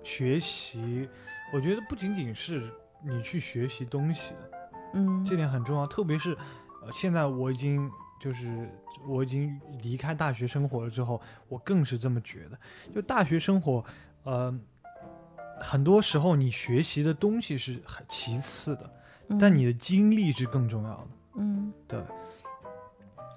[0.03, 1.09] 学习，
[1.53, 2.71] 我觉得不仅仅是
[3.03, 5.87] 你去学习东西的，嗯，这点很重要。
[5.87, 6.35] 特别是，
[6.83, 7.91] 呃，现在我已经
[8.21, 8.69] 就是
[9.07, 12.59] 我已经离开大学生活了之后，我更是这么觉得。
[12.95, 13.85] 就大学生活，
[14.25, 14.59] 呃。
[15.61, 18.89] 很多时候，你学习的东西是很其次的，
[19.41, 21.09] 但你的经历是更重要的。
[21.39, 22.01] 嗯，对。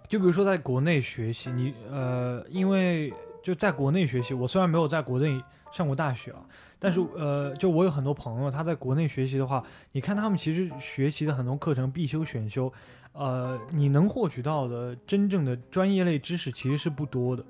[0.08, 6.46] 就比如说，在国内学习，你呃，因为就在国内学习，我虽然没有在国内上过大学啊，
[6.78, 12.72] 但是呃，就我有很多朋友，他在国内学习的话，你看他们其实学习的很多课程必修、选修，
[13.14, 17.46] 呃，你能获取到的真正的专业类知识其实是不多的。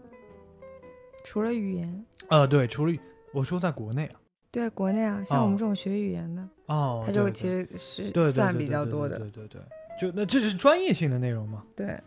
[1.23, 2.05] 除了语言？
[2.29, 2.93] 呃，对，除了
[3.33, 4.19] 我说在国内啊。
[4.49, 9.61] 对国内啊，像我们这种学语言的，哦，他就其实是算比较多的，对对对，
[9.99, 11.63] 就那这是专业性的内容嘛？
[11.73, 11.97] 对。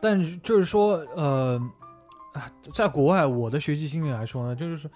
[0.00, 1.60] 但是就是说，呃，
[2.32, 4.90] 啊，在国外我的学习经历来说呢，就是说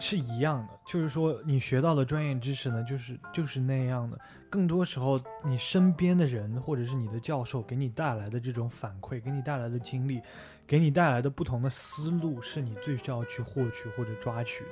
[0.00, 4.18] 是一样的，就是说你学到的专业知识呢，就是就是那样的。
[4.48, 10.20] 更多时候，你身边的人或者是你的教授给你带来的这种反馈，给你带来的经历。
[10.66, 14.70] 给你带来的不同的思路，是你最需要去获取或者抓取的。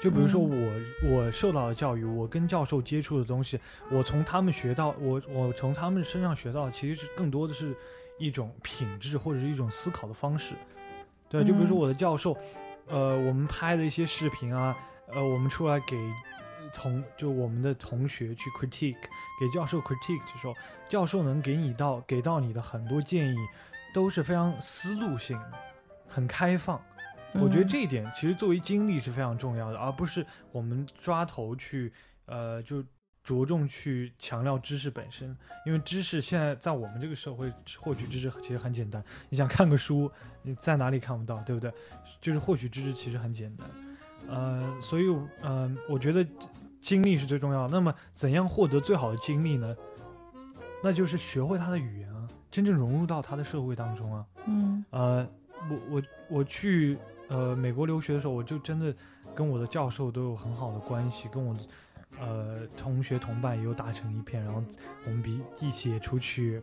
[0.00, 0.72] 就比如说我，
[1.10, 3.58] 我受到的教育，我跟教授接触的东西，
[3.90, 7.74] 我从他们学到，我我从他们身上学到，其实是更多的是
[8.16, 10.54] 一种品质或者是一种思考的方式。
[11.28, 12.36] 对，就比如说我的教授，
[12.86, 14.76] 呃，我们拍的一些视频啊，
[15.08, 15.96] 呃，我们出来给
[16.72, 18.96] 同就我们的同学去 critique，
[19.40, 20.54] 给教授 critique 的时候，
[20.88, 23.36] 教授能给你到给到你的很多建议。
[23.94, 25.52] 都是非常思路性的，
[26.08, 26.82] 很开放。
[27.34, 31.92] 我觉得这一点其实作为经历是非常重要的，而不是我们抓头去，
[32.24, 32.82] 呃，就
[33.22, 35.36] 着重去强调知识本身。
[35.64, 40.10] 因为知识现在在我们这个社会获取知识其实很简单，你想看个书，
[40.42, 41.72] 你在哪里看不到，对不对？
[42.20, 43.68] 就是获取知识其实很简单。
[44.28, 45.04] 呃，所以，
[45.42, 46.26] 嗯，我觉得
[46.80, 47.68] 经历是最重要的。
[47.68, 49.76] 那么，怎样获得最好的经历呢？
[50.82, 52.28] 那就是学会他的语言啊。
[52.50, 55.26] 真正融入到他的社会当中啊，嗯，呃，
[55.70, 58.94] 我我我去呃美国留学的时候，我就真的
[59.34, 61.56] 跟我的教授都有很好的关系，跟我
[62.22, 64.62] 呃同学同伴也有打成一片，然后
[65.04, 66.62] 我们比一起也出去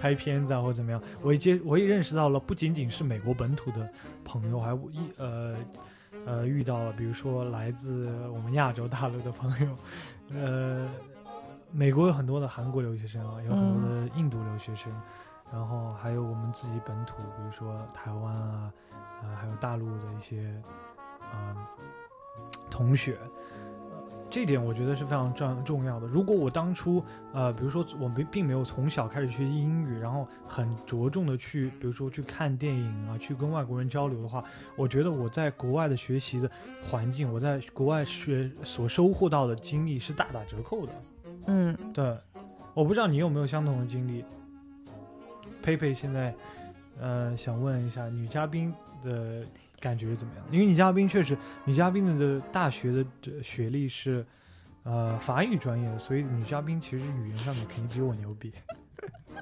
[0.00, 3.88] 拍片子啊或者怎么样，我也接我也认识到了不仅仅是美国本土的
[4.24, 5.56] 朋友，还一呃
[6.24, 9.76] 呃遇到了比如说来自我们亚洲大陆的朋友，
[10.32, 10.88] 呃。
[11.76, 14.92] 美国有很多的韩国留学生啊，有很多的印度留学生，
[15.52, 18.72] 然后还有我们自己本土，比如说台湾啊，
[19.20, 20.62] 啊，还有大陆的一些
[21.20, 21.66] 啊
[22.70, 23.18] 同学，
[24.34, 26.08] 这点我觉得是非常重重要的。
[26.08, 27.00] 如果我当初
[27.32, 34.42] 呃，比如说我们并没有从小开始学习英语，然后很着重的去，比如说去看电影啊，去跟外国人交流的话，
[34.74, 36.50] 我觉得我在国外的学习的
[36.82, 40.92] 环境，我在国外学所收获到的经历是大打折扣的。
[41.46, 42.18] 嗯，对，
[42.74, 44.24] 我不知道你有没有相同的经历。
[45.62, 46.34] 佩佩现在，
[47.00, 49.44] 呃，想问一下女嘉宾的
[49.84, 50.44] 感觉是怎么样？
[50.50, 54.24] 因为女嘉宾确实，女嘉宾的这大学的这学历是，
[54.84, 58.50] 呃，法语专业的，所以女嘉宾其实语言上面肯定比我牛逼。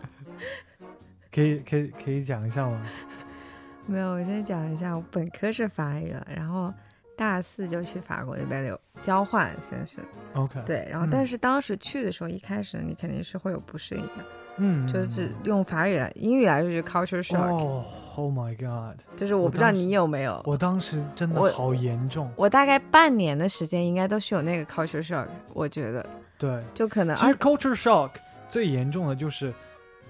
[1.31, 2.85] 可以，可以，可以讲一下吗？
[3.87, 6.75] 没有，我先讲一下，我本科是法语的，然后。
[7.15, 10.01] 大四就去法国那边留交换，先是
[10.33, 14.25] OK 对，然后但是当时去的时候，一开始你肯定是会有不适应的，
[14.57, 17.55] 嗯，就是用法语来英语来说就是 culture shock。
[17.55, 17.85] 哦
[18.17, 19.01] ，Oh my god！
[19.17, 22.31] 就是我不知道你有没有，我当时真的好严重。
[22.37, 26.05] 我大概半年的时间应该都是有那个 culture shock，我觉得
[26.39, 28.11] 对，就可能其实 culture shock
[28.49, 29.53] 最严重的就是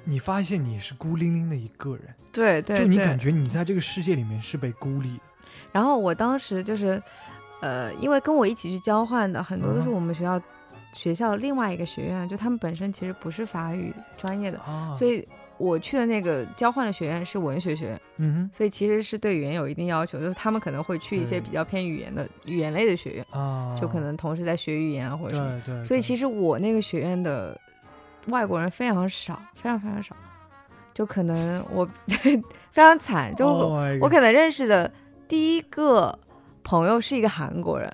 [0.04, 2.02] 你发现你是孤零零的一个人，
[2.32, 5.20] 对对，就你感觉你在这个世界里面是被孤立。
[5.70, 7.00] 然后我当时就是，
[7.60, 10.38] 呃，因为跟我一起去交换的很多都是我们学校
[10.92, 14.60] 学校另外一个学院，就他们本身其实不是法语专业的，
[14.96, 15.26] 所以
[15.58, 25.62] 我去的那个交换的学院是文学学院，嗯哼，所以其实是对语言有一定要求，就是他们可能会去一些比较偏语言的语言类的学院啊，就可能同时在学语言啊或者什么。
[25.64, 25.84] 对对。
[25.84, 27.58] 所以其实我那个学院的
[28.26, 30.14] 外国人非常少，非常非常少，
[30.92, 31.88] 就可能我
[32.70, 33.46] 非常惨，就
[34.00, 34.92] 我可能认识的
[35.28, 36.18] 第一个
[36.62, 37.90] 朋友是一个韩国人，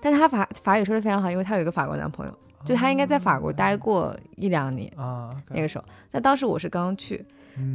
[0.00, 2.38] 但他法法语说的非常好，因为他有一个法国男朋友。
[2.64, 7.24] 就他应该在法国待过一两年啊，那个时候，但当时我是刚去，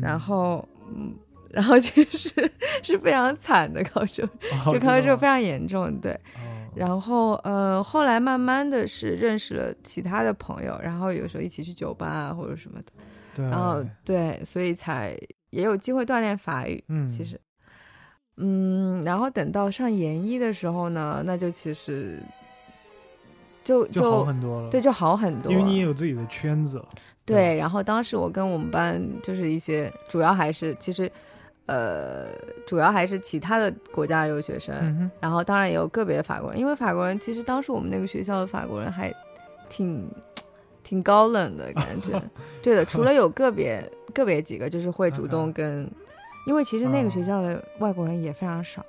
[0.01, 1.15] 然后嗯，
[1.49, 2.51] 然后其实
[2.83, 4.27] 是非常惨的考试，
[4.69, 6.19] 就考试非常严重，对，
[6.75, 12.91] 然后呃，后来慢慢的是认识了其他的朋友，然后有时候一起去酒吧啊或者什么的，
[13.33, 15.17] 对，然后对，所以才
[15.51, 17.39] 也有机会锻炼法语，嗯，其实，
[18.37, 22.19] 嗯，然后等到上研一的时候呢，那就其实。
[23.63, 26.89] 就就好很多了，对，就好很多，因为你也有自己的圈子了。
[27.23, 31.09] 对，然后当时我跟我们班就是一些，主要还是其实，
[31.67, 32.25] 呃，
[32.65, 39.13] 主要还是其他的国家的留学生，然后当然也有个别的法国人，因为法国人其实当时我们那个学校的法国人还
[39.69, 40.09] 挺
[40.83, 42.19] 挺高冷的感觉。
[42.63, 45.87] 对的，除了有个别个别几个就是会主动跟，
[46.45, 48.85] 因为其实那个学校的外国人也非常少。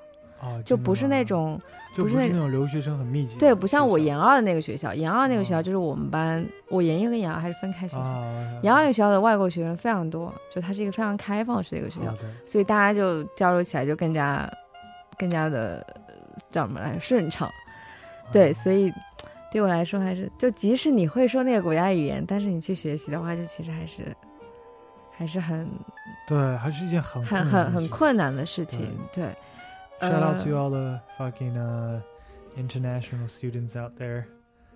[0.65, 1.57] 就不是那种，
[1.95, 3.37] 不是那种留学生很密集。
[3.39, 8.11] 对，不像我研二的那个学校，研二那个学校就是我们班，我研一跟研二还是分开学校。
[8.61, 12.13] 研二那个学校的外国学生非常多，就它是一个非常开放式的一个学校，
[12.45, 14.53] 所以大家就交流起来就更加
[15.17, 15.87] 更加的
[16.51, 17.49] 叫什么来顺畅。
[18.33, 18.93] 对，所以
[19.53, 24.03] 对我来说还是，就即使你会说那个国家语言，但是你去学习的话，就其实还是
[25.23, 25.69] 还是很
[26.27, 28.93] 对，还是一件很很很很困难的事情。
[29.13, 29.25] 对。
[30.01, 32.01] Shout out to all the fucking uh
[32.57, 34.25] international students out there。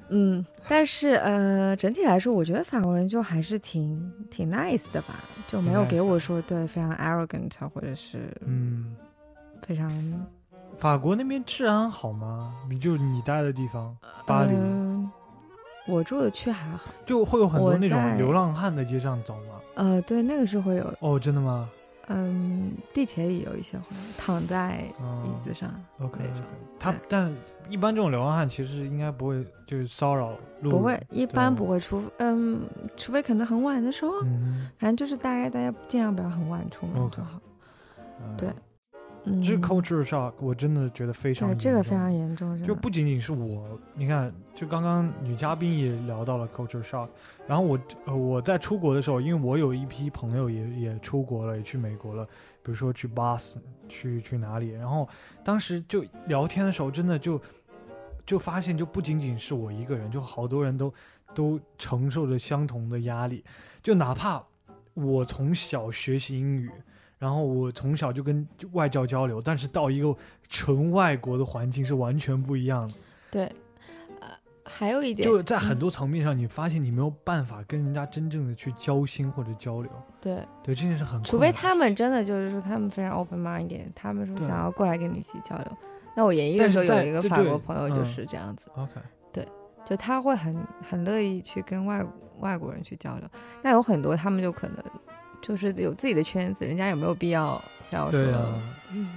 [0.09, 5.16] 嗯，但是呃，整体来说，我觉得法国人就还是挺挺 nice 的吧，
[5.48, 8.94] 就没有给我说对非常 arrogant 或者是嗯
[9.62, 9.90] 非常。
[10.76, 12.54] 法国那边治安好吗？
[12.70, 14.54] 你就你待的地方，巴黎。
[15.88, 19.55] 我住的区还好，就会有很多那种流浪汉在街上走吗？
[19.76, 20.94] 呃，对，那个是会有。
[21.00, 21.70] 哦，真的吗？
[22.08, 23.84] 嗯，地铁里有一些会
[24.16, 24.84] 躺在
[25.24, 25.68] 椅子上。
[25.98, 26.20] OK，
[26.78, 27.32] 他但
[27.68, 30.30] 一般这种流浪汉其实应该不会就是骚扰
[30.62, 32.60] 路不会，一般不会，除嗯，
[32.96, 34.20] 除非可能很晚的时候，
[34.78, 37.40] 反正就是大概大家尽量不要很晚出门就好。
[38.38, 38.48] 对。
[39.42, 47.08] 这 culture shock 我真的觉得非常对，这个非常严重，就不仅仅是我，你看，就刚刚女嘉宾也聊到了 culture shock，
[47.44, 47.78] 然后我
[48.14, 52.24] 我在出国的时候，因为我有一批朋友也也出国了，也去美国了，
[52.62, 53.58] 比如说去 Boston，
[53.88, 55.08] 去去哪里，然后
[55.44, 57.40] 当时就聊天的时候，真的就
[58.24, 60.94] 就发现，就不仅仅是我一个人，就好多人都
[61.34, 63.44] 都承受着相同的压力，
[63.82, 64.40] 就哪怕
[64.94, 66.70] 我从小学习英语。
[67.18, 70.14] 然后我从小就跟外教交流，但是到一个
[70.48, 72.94] 纯外国的环境是完全不一样的。
[73.31, 73.44] 对，
[74.20, 74.29] 呃，
[74.64, 79.90] 还有一点，就在很多层面上，你发现你没有办法跟人家真正的去交心或者交流。
[80.20, 81.22] 对，对，这件事很。
[81.24, 85.66] 除非他们真的就是说，他们非常 open mind，他们说想要过来跟你一起交流。
[86.14, 88.70] 那我研一的时候有一个法国朋友就是这样子。
[88.76, 89.00] OK。
[89.33, 89.48] 对，
[89.87, 90.55] 就他会很
[90.87, 92.05] 很乐意去跟外
[92.40, 93.26] 外国人去交流。
[93.62, 94.85] 那有很多他们就可能。
[95.46, 98.20] 就是有自己的圈子，人家有没有必要要说？
[98.20, 98.61] 对啊，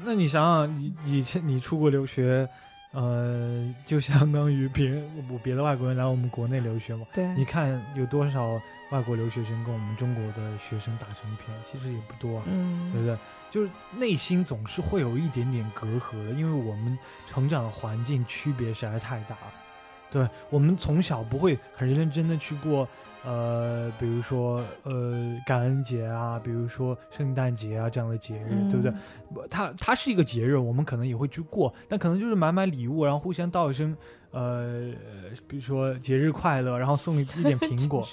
[0.05, 2.47] 那你想想，你以前你出国留学，
[2.91, 7.03] 呃，就相当于别人我别的外国人来我们国内留学嘛。
[7.11, 8.61] 对，你看有多少
[8.91, 13.17] 外国留学生跟我们中国的学生打成一片，其实也不多啊，嗯，对不对？
[13.49, 16.95] 就是内心总是会有一点点隔阂的，因为我们
[17.27, 19.53] 成长的环境区别实在太大了。
[20.11, 22.87] 对我们从小不会很认真的去过。
[23.25, 28.93] 呃，比如说呃，感恩节啊，比如说圣诞节啊这样的节日，对不对？
[29.49, 33.95] 它它是一个节日，我们可能也会去过，但可能就是买买礼物，然后互相道一声
[34.31, 34.91] 呃，
[35.47, 38.07] 比如说节日快乐，然后送一一点 苹果。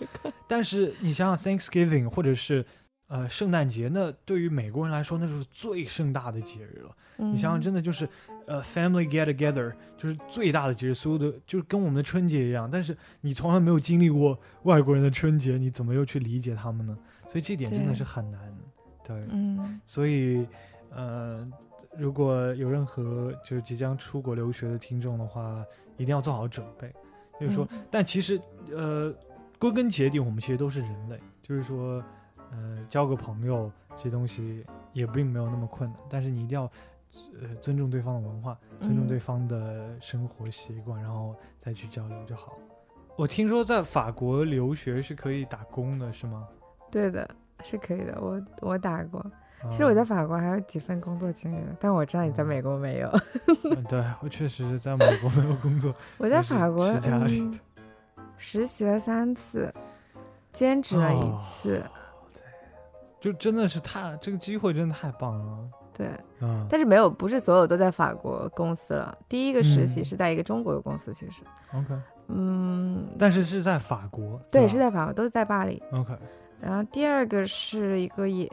[0.49, 2.64] 但是你想想，Thanksgiving 或者是。
[3.09, 6.97] 呃，圣诞节那对于美国人来说，那就是最盛大的节日了。
[7.19, 8.07] 你想想，真的就是，
[8.47, 12.69] 呃，family get together，就是最大的节日，所有的就是跟我们的春节一样。
[12.69, 16.99] 但是你从来没有经历过外国人的春节，你怎么又去理解他们呢？
[17.31, 18.40] 所以这点真的是很难。
[19.05, 19.81] 对，嗯。
[19.87, 20.44] 所以，
[20.90, 21.48] 呃，
[21.96, 25.65] 如果有任何就是即将出国留学的听众的话，
[25.96, 26.92] 一定要做好准备。
[27.40, 28.38] 就是说，但其实，
[28.75, 29.15] 呃，
[29.61, 32.02] 归根结底，我们其实都是人类，就是说。
[32.51, 36.63] 呃，交个朋友这些东西也并没有那么困难，但是你一定要，
[37.40, 42.59] 呃，尊重对方的文化，尊重对方的生活习惯，然后再去交流就好。
[43.17, 46.47] 我听说在法国留学是可以打工的，是吗？
[46.90, 47.29] 对的，
[47.63, 48.19] 是可以的。
[48.21, 49.25] 我我打过，
[49.71, 53.11] 其实我在法国还有几份工作经历，但我知道你在美国没有。
[53.88, 55.94] 对我确实在美国没有工作。
[56.19, 56.87] 我在法国
[58.37, 59.73] 实习了三次，
[60.53, 61.83] 兼职了一次。
[63.21, 65.58] 就真的是太这个机会真的太棒了。
[65.92, 66.08] 对，
[66.40, 69.17] 嗯，但是没有，不是所有都在法国公司了。
[69.29, 71.42] 第一个实习是在一个中国的公司，其实。
[71.73, 71.94] OK。
[72.29, 73.02] 嗯。
[73.19, 74.38] 但是是在法国。
[74.50, 75.83] 对，是在法国，都是在巴黎。
[75.92, 76.14] OK。
[76.60, 78.50] 然后第二个是一个也，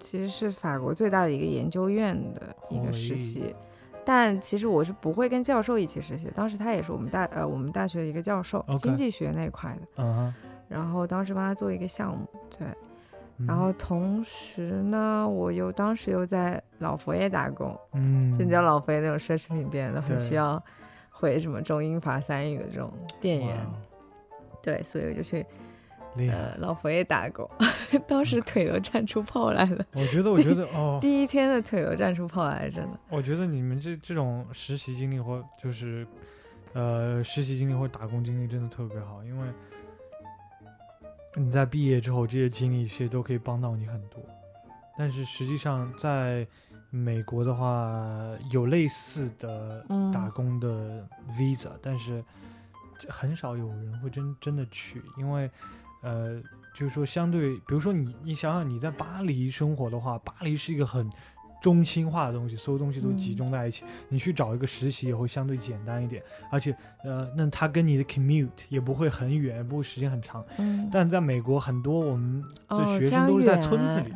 [0.00, 3.54] 其实是法国最大的一个研究院的一个实习，
[4.04, 6.30] 但其实我是不会跟教授一起实习。
[6.34, 10.02] 当时他也是我们大呃我们大学的一个教授，经济学那块的。
[10.04, 10.32] 嗯
[10.68, 12.26] 然后当时帮他做一个项目，
[12.58, 12.66] 对。
[13.46, 20.62] 然后同时呢，我又当时又在老佛爷打工，嗯，就你知道老佛爷那种奢侈品店，都很需要
[21.10, 23.56] 会什么中英法三语的这种店员，
[24.62, 25.44] 对，所以我就去
[26.16, 27.48] 呃老佛爷打工，
[28.06, 29.84] 当时腿都站出泡来了。
[29.92, 32.98] 我觉得，我觉得 哦，第一天的腿都站出泡来了，真的。
[33.08, 36.06] 我觉得你们这这种实习经历或就是
[36.74, 39.46] 呃实习经历或打工经历真的特别好，因为。
[41.36, 44.20] 你在毕业之后，这些经历其实都可以帮到你很多。
[44.98, 46.46] 但是实际上，在
[46.90, 52.22] 美国的话，有类似的打工的 visa，但是
[53.08, 55.50] 很少有人会真真的去，因为
[56.02, 56.40] 呃，
[56.74, 61.10] 就是说相对，比如说你你想想你在巴黎生活的话，巴黎是一个很。
[61.62, 63.84] 中心化的东西，所有东西都集中在一起。
[64.08, 70.44] 你去找一个实习也会相对简单一点，而且，呃，那它跟你的 commute 也不会很远，不会时间很长。
[70.58, 70.90] 嗯。
[70.92, 74.12] 但在美国，很多我们的学生都是在村子里，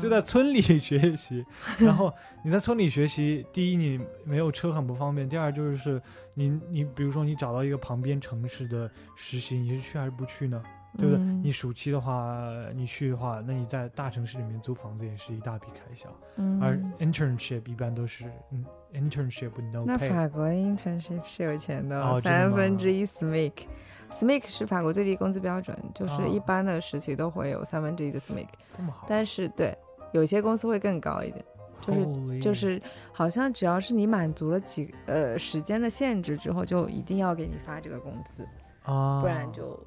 [0.00, 1.46] 就在村里学习。
[1.78, 2.12] 然后
[2.44, 6.02] 你在村里学习，第一你没有车很不方便，第二就是
[6.34, 10.60] 你你比如说你找到一个旁边城市的实习，你是去还是不去呢？
[10.98, 11.18] 对不对？
[11.42, 12.38] 你暑期的话，
[12.74, 16.08] 你去的话，那你在大城市里面租房子也是一大笔开销。
[16.36, 19.86] 嗯，而 internship 一般都是，嗯，internship no pay。
[19.86, 28.48] 那法国 internship 是有钱的，哦三分之一 smic，smic 是法国最低工资标准，就是一般的实习都会有三分之一的 smic。
[28.76, 29.06] 这么好。
[29.08, 29.76] 但是对，
[30.12, 31.44] 有些公司会更高一点，
[31.80, 32.80] 就是就是
[33.12, 38.46] 好像只要是你满足了几呃时间的限制之后，就一定要给你发这个工资，
[38.84, 39.78] 啊，不然就。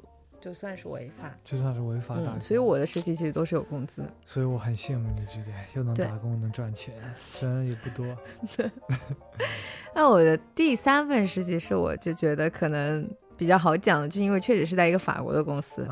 [0.46, 4.06] 就算是违法，就算是违法打，所以我的实习其实都是有工资。
[4.28, 8.16] 所以我很羡慕你这点，又能打工能赚钱，虽然也不多。
[9.96, 15.84] 那我的第三份实习是，我就觉得可能比较好讲的，就因为确实是在一个法国的公司，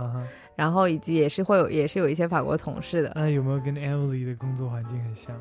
[0.56, 3.12] 然后以及也是会有，也是有一些法国同事的。
[3.16, 5.36] 那有没有跟 Emily 的工作环境很像？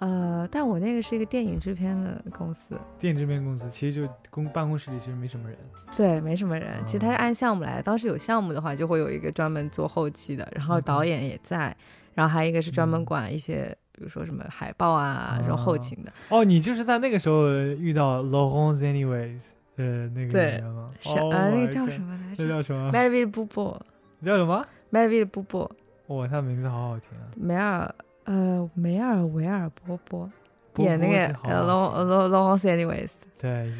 [0.00, 5.58] 呃，但我那个是一个电影制片的公司，电影制片公司其实就公办公室里其实没什么人，
[5.94, 6.82] 对，没什么人。
[6.86, 11.76] 其实它是按项目来的，当时有项目的话，就会有一个专门做后期的，然后导演也在，
[12.14, 16.10] 然后还有一个是专门管一些，比如说什么海报啊这种后勤的。
[16.30, 19.40] 哦，你就是在那个时候遇到 Laurence Anyways
[19.76, 20.90] 的那个人吗？
[20.98, 22.44] 是啊，那个叫什么来着？
[22.44, 23.82] 那叫什么 m a r y v i l l e b u b o
[24.24, 25.70] 叫什么 m a r y v i l l e b u b o
[26.16, 27.94] 哇，他名字好好听啊，梅尔。
[28.30, 30.30] 呃，梅尔维尔波波
[30.76, 33.72] 演那个呃，Long anyways，对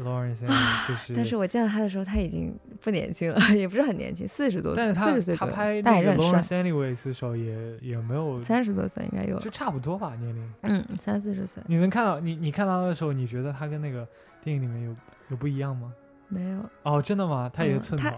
[0.00, 0.38] ，Lawrence
[0.86, 1.12] 就是。
[1.16, 5.54] 但是我见到他的时候，他已经不年轻了，也不是很年轻，四十多岁，四十岁左右。
[5.82, 6.32] 但也认识。
[6.32, 10.52] Lawrence anyways 的时候也也没有三十多岁，应该有，就差不多吧年龄。
[10.62, 11.60] 嗯，三四十岁。
[11.66, 14.06] 你能看到你你看到他的时候，你觉得他跟那个
[14.44, 14.94] 电影里面有
[15.30, 15.92] 有不一样吗？
[16.28, 16.60] 没有。
[16.84, 17.50] 哦，真的吗？
[17.52, 18.10] 他也是寸头。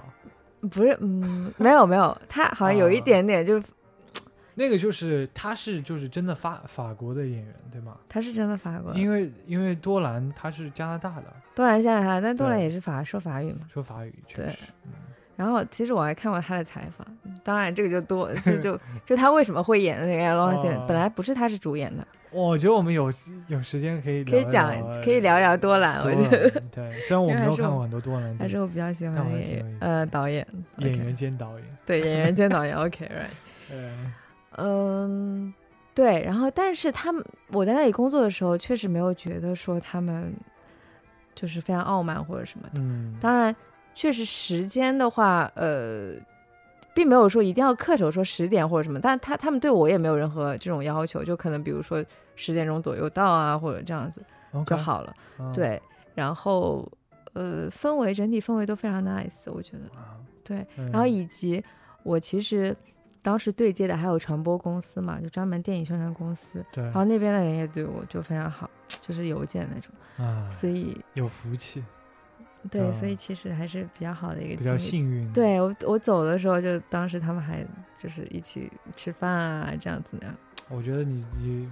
[0.68, 3.64] 不是，嗯，没有没有，他好像有一点点就是。
[4.55, 7.96] 那个就是他是就是真的法法国的演员对吗？
[8.09, 14.55] 他是真的法国，因为因为多兰他是加拿大的，多兰加拿大，但多兰也是法说法语嘛，说法语对。
[15.36, 17.07] 然后其实我还看过他的采访，
[17.42, 22.07] 当然这个就多就 就就他为什么会演那个《龙王本来不是他是主演的。
[22.30, 23.11] 我觉得我们有
[23.48, 24.70] 有时间可以可以讲
[25.03, 29.26] 可以聊聊多兰，我觉得对，虽然我没有看过很多多兰，但是我比较喜欢
[29.80, 30.46] 呃导演
[30.76, 33.72] 演员兼导演， 对演员兼导演，OK right，
[34.57, 35.51] 嗯。
[35.51, 35.55] 嗯，
[35.94, 40.32] 对，然后但是他们我在那里工作的时候，确实没有觉得说他们
[41.34, 42.80] 就是非常傲慢或者什么的。
[42.80, 43.55] 嗯，当然，
[43.94, 46.12] 确实时间的话，呃，
[46.94, 52.03] 并没有说一定要恪守说十点或者什么，但他他们对我也没有任何这种要求，就可能比如说
[52.36, 54.22] 十点钟左右到啊，或者这样子
[54.66, 55.14] 就好了。
[55.53, 55.80] 对，
[56.14, 56.90] 然后
[57.32, 59.82] 呃，氛围整体氛围都非常 nice，我觉得。
[60.44, 61.62] 对，然后以及
[62.05, 62.74] 我其实。
[63.22, 66.64] 当时对接的还有传播公司嘛，就专门电影宣传公司。
[66.72, 66.84] 对。
[66.84, 69.92] 然后那边的人也对我就非常好， 就是邮件那种。
[70.24, 70.50] 啊。
[70.50, 71.84] 所以有福气。
[72.70, 75.32] 对，所以其实还是比较好的一个比较幸运。
[75.32, 77.66] 对我我走的时候，就当时他们还
[77.96, 80.26] 就是一起吃饭啊，这样子的。
[80.68, 81.70] 我觉得你你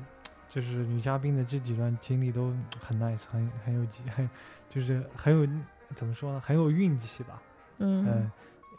[0.49, 3.86] 就是女嘉宾的这几段经历都很 nice，很很有
[4.16, 4.30] 很
[4.70, 5.46] 就是很有
[5.94, 7.42] 怎么说呢，很有运气吧。
[7.78, 8.30] 嗯。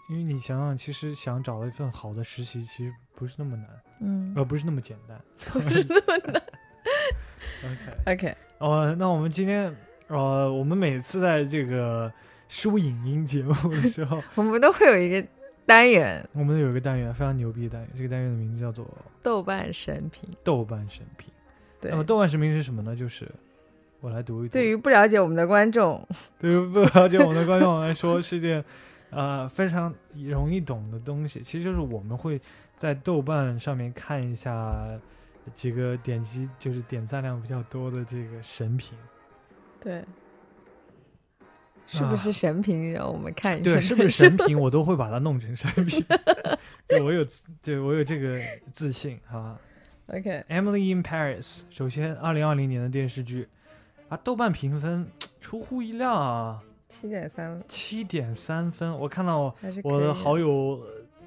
[0.10, 3.68] 因为你想想，其实想找一份好的实习，其实不是那么难，
[4.01, 5.22] 嗯，而不是那么简单，
[5.53, 6.41] 不是那么难。
[7.64, 9.76] OK OK，哦，那我们今天，
[10.07, 12.12] 呃，我们每次在这个
[12.47, 15.24] 输影音节目的时候，我们都会有一个
[15.66, 18.88] 单元，我们有一个单元非常牛逼的单元，这个单元的名字叫做
[19.22, 20.28] 豆瓣神评。
[20.43, 21.32] 豆瓣神评，
[21.80, 21.91] 对。
[21.91, 22.95] 那么豆瓣神评是什么呢？
[22.95, 23.30] 就是
[23.99, 24.53] 我来读一读。
[24.53, 26.03] 对于不了解我们的观众，
[26.39, 28.66] 对于不了解我们的观众来说，是件。
[29.12, 32.39] 呃，非常容易懂的东西，其实就是我们会
[32.78, 34.88] 在豆瓣上面看一下
[35.53, 38.97] 几个点击就是点赞量比较多的这个神评。
[39.80, 40.03] 对，
[41.88, 42.93] 是不是神评？
[42.93, 43.64] 让我们看一下。
[43.64, 44.60] 对， 是不是神评？
[44.60, 46.03] 我都会把它弄成神评
[46.88, 47.01] 对。
[47.01, 47.26] 我有，
[47.64, 48.39] 对我有这个
[48.74, 49.57] 自信哈。
[50.07, 53.47] OK，Emily in Paris，首先，二零二零年的电视剧
[54.07, 55.07] 啊，豆瓣评分
[55.39, 56.62] 出乎意料啊。
[56.90, 58.98] 七点三，七点三分。
[59.00, 60.84] 我看到我的好友，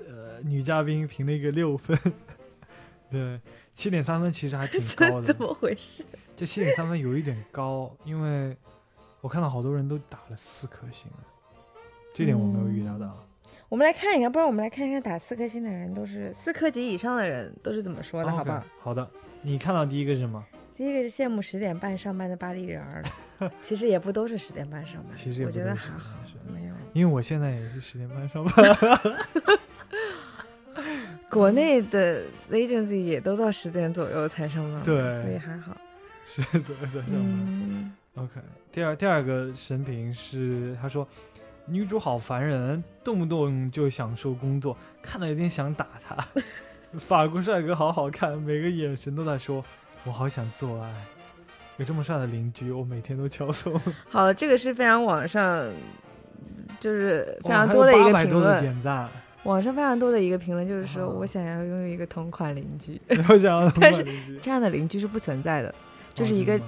[0.06, 1.98] 呃，女嘉宾评了一个六分。
[3.08, 3.40] 对，
[3.74, 5.26] 七点三分其实还挺 高的。
[5.28, 6.04] 怎么回事？
[6.36, 8.54] 这七点三分有一点高，因为
[9.20, 11.10] 我看到好多人都打了四颗星
[12.14, 13.16] 这点我没有预料到。
[13.68, 18.66] 我们来看一看，不然我们来看一看打四颗星的人都是四颗级以上的人都是怎么说的，好吧？
[18.80, 19.08] 好的，
[19.40, 20.44] 你看到第一个是什么？
[20.76, 23.04] 第一个是羡慕十点半上班的巴黎人儿，
[23.60, 26.16] 其实也不都是十点半上班，其实我觉得还好，
[26.50, 28.64] 没有，因为我现在也是十点半上班。
[31.30, 35.76] 国内的 agency 也都到十点左右才上班，对，所以还好，
[36.26, 37.92] 十点左右才上班。
[38.14, 41.06] OK，第二第二个神评是他说
[41.66, 46.16] 女主好烦人，动不动就享受工作，看到有点想打她。
[46.98, 49.64] 法国帅哥好好看，每个眼神都在说。
[50.04, 50.92] 我好想做爱，
[51.76, 53.80] 有这么帅的邻居，我每天都敲钟。
[54.10, 55.64] 好，这个是非常网上，
[56.80, 58.60] 就是非常多的一个评论。
[58.60, 59.08] 点赞。
[59.44, 63.00] 网上非常多的一个评论就是说，我想要拥有一个同款邻居。
[63.28, 64.04] 我想要，但是
[64.40, 65.74] 这样的邻居是不存在的，
[66.14, 66.60] 就是一个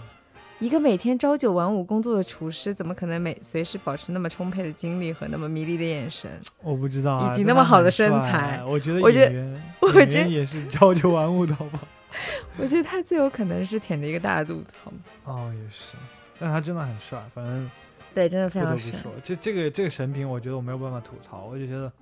[0.58, 6.28] 一个每天朝九晚五工作的厨师，怎么可能每随时保持那么充沛的精力和那么迷离的眼神？
[6.62, 8.60] 我不知道，以及那么好的身材。
[8.66, 11.86] 我觉得，我觉得，我觉得也是朝九晚五的，好不好？
[12.56, 14.98] 我觉得他最有可能是舔着一个大肚子，好吗？
[15.24, 15.96] 哦，也是，
[16.38, 17.70] 但他真的很帅，反正
[18.14, 18.98] 对，真的非常帅。
[19.22, 21.92] 这这个这个神评，我觉得我没有办法吐槽，我就觉得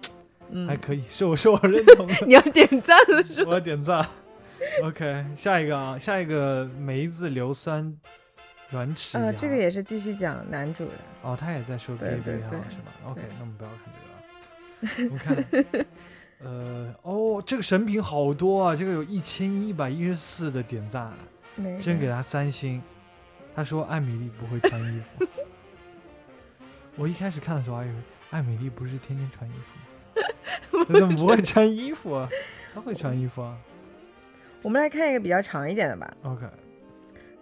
[0.66, 2.14] 还可以，是我是我认同的。
[2.26, 3.48] 你要点赞了是吧？
[3.48, 4.06] 我要点赞。
[4.84, 7.96] OK，下一个啊，下一个梅子硫酸
[8.70, 9.18] 软齿。
[9.18, 10.92] 呃，这个也是继续讲男主人。
[11.22, 15.86] 哦，他也在说 gay 对是吧？OK，那我们不要看这个，我们看。
[16.44, 18.76] 呃哦，这个神评好多啊！
[18.76, 21.12] 这个有一千一百一十四的点赞，
[21.80, 22.82] 真给他三星。
[23.54, 25.26] 他说艾米丽不会穿衣服。
[26.96, 27.94] 我一开始看的时候还以为
[28.30, 30.84] 艾米丽不是天天穿衣服吗？
[30.98, 32.28] 怎么不会穿衣服啊？
[32.74, 33.56] 她会穿衣服啊。
[34.62, 36.12] 我们来看一个比较长一点的吧。
[36.22, 36.46] OK，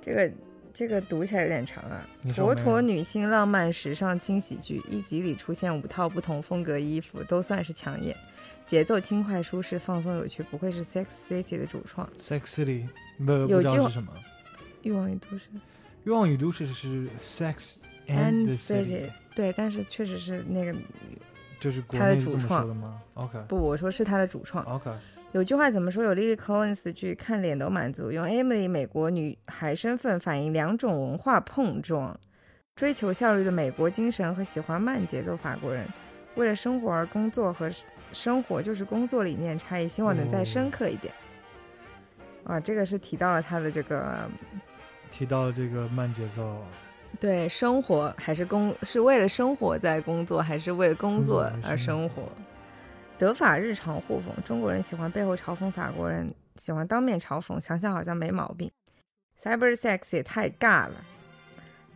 [0.01, 0.33] 这个
[0.73, 2.07] 这个读起来有点长啊。
[2.35, 8.17] 妥妥女性浪漫时尚轻喜剧，一集里出现五套不同风格衣服，都算是抢眼。
[8.71, 12.09] 节奏轻快、舒适、放松、有趣，不愧是 Sex City 的主创。
[12.16, 12.87] Sex City
[13.18, 14.12] 不不知道是什么？
[14.83, 15.49] 欲望与都市。
[16.05, 19.11] 欲望与都市是 Sex and City。
[19.35, 20.73] 对，但是确实是那个，
[21.59, 23.41] 就是他的主创的吗？OK。
[23.49, 24.64] 不，我说是他的主创。
[24.66, 24.89] OK。
[25.33, 26.05] 有句话怎么说？
[26.05, 32.16] 有 Lily Collins 剧看脸都满足，用 Emily 美国女孩身份反映两种文化碰撞，
[32.77, 35.89] 追求效率的美国精神和喜欢慢节奏法国人，
[36.37, 37.68] 为了生活而工作和。
[38.13, 41.13] 生活就是工作理念差异，希望能再深刻一点。
[42.45, 44.29] 啊，这个是提到了他的这个，
[45.11, 46.65] 提到了这个慢节奏。
[47.19, 52.23] 对，生活还是工，是为了生活在工作，还是为工作而生活？
[53.19, 58.71] 德法日常互讽，中国人喜欢背后嘲讽法国人，喜欢当面嘲讽，想想好像没毛病。
[59.43, 60.95] Cyber sex 也太尬了，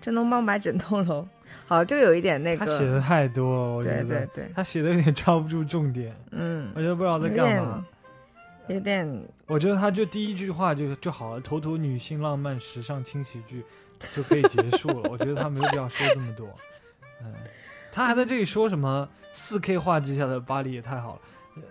[0.00, 1.26] 真能帮把整栋楼。
[1.66, 7.84] 好，这个有一点那个，他写的太多了，我觉得，对对对，他写的有点 抓不住重点，嗯，我觉得不知道在干嘛，
[8.68, 13.64] 有点，我觉得他就第一句话就就好了，妥妥女性浪漫时尚轻喜剧
[14.14, 16.48] 就可以结束了，我觉得他没有必要说这么多，
[17.22, 17.32] 嗯，
[17.92, 21.20] 他还在这里说什么四 K 画质下的巴黎也太好了，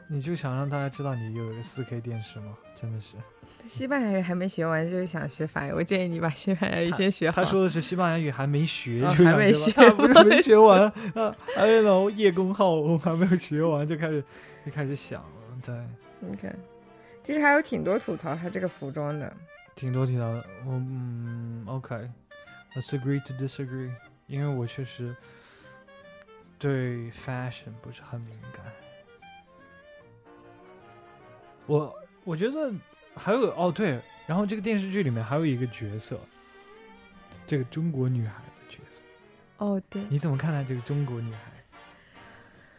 [0.07, 2.57] 你就想让大家知道你有一个四 K 电视吗？
[2.79, 3.15] 真的是。
[3.65, 5.71] 西班牙语还没学完，就是想学法语。
[5.71, 7.43] 我建议你把西班牙语先学好。
[7.43, 10.81] 他说的是西班牙语还没学，还没学，不是没学完
[11.15, 11.35] 啊？
[11.55, 14.23] 还有呢，叶公好我还没有学完就开始
[14.65, 15.29] 就开始想了。
[15.65, 15.75] 对，
[16.19, 16.53] 你看，
[17.23, 19.33] 其实还有挺多吐槽他这个服装的，
[19.75, 20.45] 挺多挺多的。
[20.65, 23.91] 我嗯，OK，Let's agree to disagree，
[24.27, 25.15] 因为我确实
[26.59, 28.65] 对 fashion 不是很敏感。
[31.65, 32.71] 我我觉得
[33.15, 36.19] 还有哦对，然后这个电视剧里面还有一个角色，
[37.47, 39.01] 这个中国女孩的角色。
[39.57, 41.39] 哦对，你怎么看待这个中国女孩？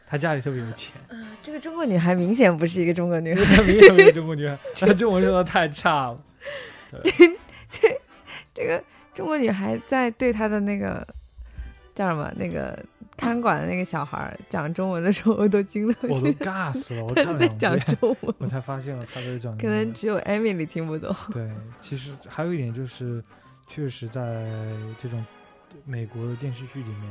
[0.07, 0.95] 她家里特别有钱。
[1.09, 6.25] 嗯，这个中国女孩明显不是一个中国女孩， 她明显不是中国女孩，她中文说的太差了。
[7.71, 8.01] 这
[8.53, 11.07] 这个中国女孩在对她的那个
[11.95, 12.79] 叫什么那个。
[13.17, 17.13] 看管的那个小孩讲中文的时候，我都惊了，我都尬死了。
[17.15, 19.57] 他是在讲中文，我才发现了他在讲。
[19.57, 21.15] 可能只有 Emily 听不懂。
[21.33, 21.51] 对，
[21.81, 23.23] 其实还有一点就是，
[23.69, 24.23] 确实在
[24.99, 25.25] 这种
[25.85, 27.11] 美国的电视剧里面，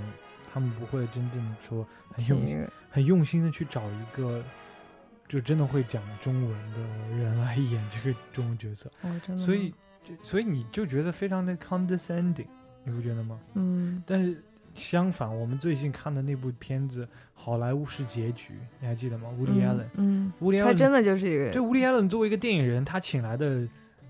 [0.53, 4.43] 他们不会真正说很用心、很用心的去找一个
[5.27, 8.91] 就真的会讲中文的人来演这个中文角色。
[9.01, 9.41] 哦，真的。
[9.41, 9.73] 所以，
[10.21, 12.47] 所以你就觉得非常的 condescending，
[12.83, 13.39] 你不觉得吗？
[13.53, 14.03] 嗯。
[14.05, 14.43] 但是。
[14.75, 19.29] 相反，我们最近看的那部片子《好莱坞式结局》，你还记得吗？
[19.39, 23.67] 乌迪·艾伦，嗯，乌迪·艾伦，他真的就是一个对乌迪·艾伦作为一个电影人，他请来的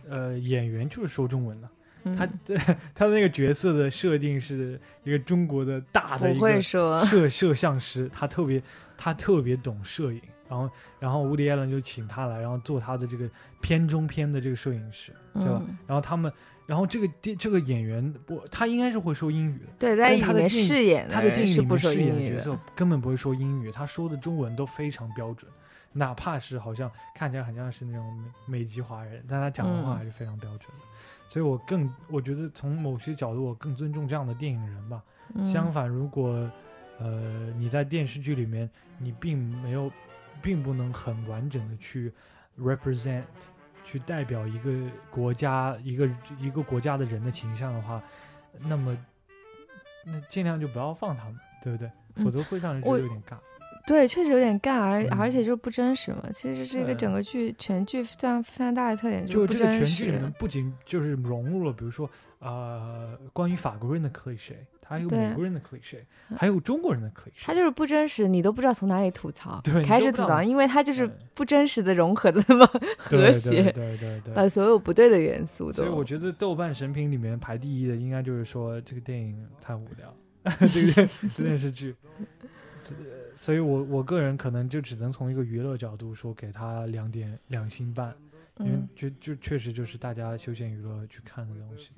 [0.10, 1.70] 呃演员就是说中文的。
[2.18, 2.58] 他的
[2.94, 8.62] 他的那个角色的设定是一个中国的大的一个摄摄像师，他特别
[8.98, 10.22] 他特别懂摄影，
[10.54, 13.30] 然后然后乌迪·艾伦就请他来，然后做他的这个
[13.62, 15.62] 片中片的这个摄影师，对吧？
[15.88, 16.32] 然后他们。
[16.66, 19.66] 然后这个电这个演员不，他应该是会说英语的。
[19.78, 25.52] 对，在里面饰演他的电影里面饰演的角色根本不会说英语，他说的中文都非常标准，
[25.92, 30.86] 哪怕是好像看起来很像是那种美美籍华人，但他讲的话还是非常标准的。
[31.28, 35.04] 所以我更我觉得从某些角度，我更尊重这样的电影人吧。
[35.46, 36.50] 相反，如果
[36.98, 39.92] 呃你在电视剧里面你并没有，
[40.44, 42.14] 并不能很完整的去
[42.60, 43.24] represent。
[43.86, 44.72] 去代表一个
[45.12, 48.02] 国家、一个一个国家的人的形象的话，
[48.58, 48.98] 那么
[50.06, 51.92] 那尽量就不要放他们，对不对？
[52.24, 53.38] 否则会让人觉得有点尬。
[53.86, 56.24] 对，确实有点尬，而而且就是不真实嘛。
[56.34, 64.56] 其实这个整个剧全剧非常非常大的特点就是这个全剧里面不仅就是融入了，比如说呃，关于法国人的 cliché。
[64.94, 66.00] 还有美国人的 cliché，
[66.36, 72.66] 还有中国人的 cliché，他就是不真实，你都不知道从哪里吐槽，对，开始吐槽，因为他就是不真实的融合的那么
[72.98, 75.74] 和谐，对对对，把所有不对的元素都。
[75.74, 80.16] 所以我觉得豆瓣神评里面排第一的，应该就是说这个电影太无聊，
[80.68, 81.10] 这个
[81.44, 81.96] 电视剧。
[83.36, 88.14] 所以我我个人可能就只能从一个娱乐角度说，给他两点两星半，
[88.60, 91.92] 因为就就确实就是大家休闲娱乐去看的东西，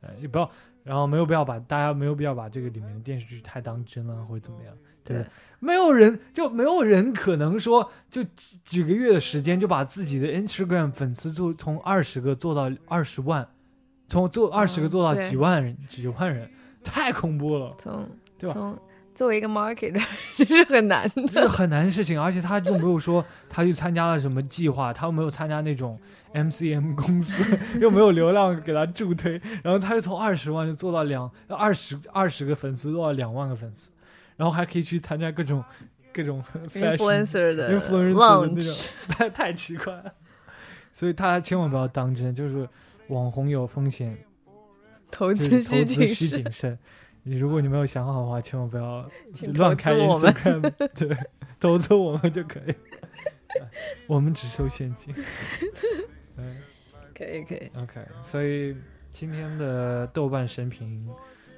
[0.00, 0.50] 呃，也不要。
[0.82, 4.74] 然后没有必要把大家没有必要把这个里面的电视剧太当真了，或者怎么样？
[5.04, 5.24] 对，
[5.58, 8.24] 没有人就没有人可能说就
[8.64, 13.46] 几个月的时间就把自己的 Instagram 粉丝做从二十个做到二十万，
[14.08, 16.50] 从做二十个做到几万人几万人，
[16.82, 17.74] 太恐怖了。
[17.78, 18.74] 从对吧？
[19.14, 20.02] 作为一个 marketer，
[20.36, 22.20] 这是很难的，这是很难的事情。
[22.20, 25.98] 而且他就没有说他去参加了什么计划，他又没有参加那种
[26.32, 33.92] MCM 公司， 又没有流量给他助推，然后他就从二十万就做到两二十二十个粉丝做到两万个粉丝，
[34.36, 35.62] 然后还可以去参加各种
[36.12, 36.42] 各种
[36.72, 38.74] influencer 的 influencer 的那种，
[39.08, 40.12] 太太奇怪了。
[40.92, 42.68] 所以他千万不要当真，就是
[43.08, 44.16] 网红有风险，
[45.10, 46.78] 投资需谨慎。
[47.22, 49.08] 你如果你没有想好的话，千万不要
[49.54, 51.16] 乱开 Instagram， 对，
[51.60, 52.74] 投资我们就可以，
[54.08, 55.14] 我们只收现金。
[56.36, 56.56] 嗯，
[57.14, 57.70] 可以可以。
[57.76, 58.76] OK，所以
[59.12, 61.08] 今天的豆瓣神评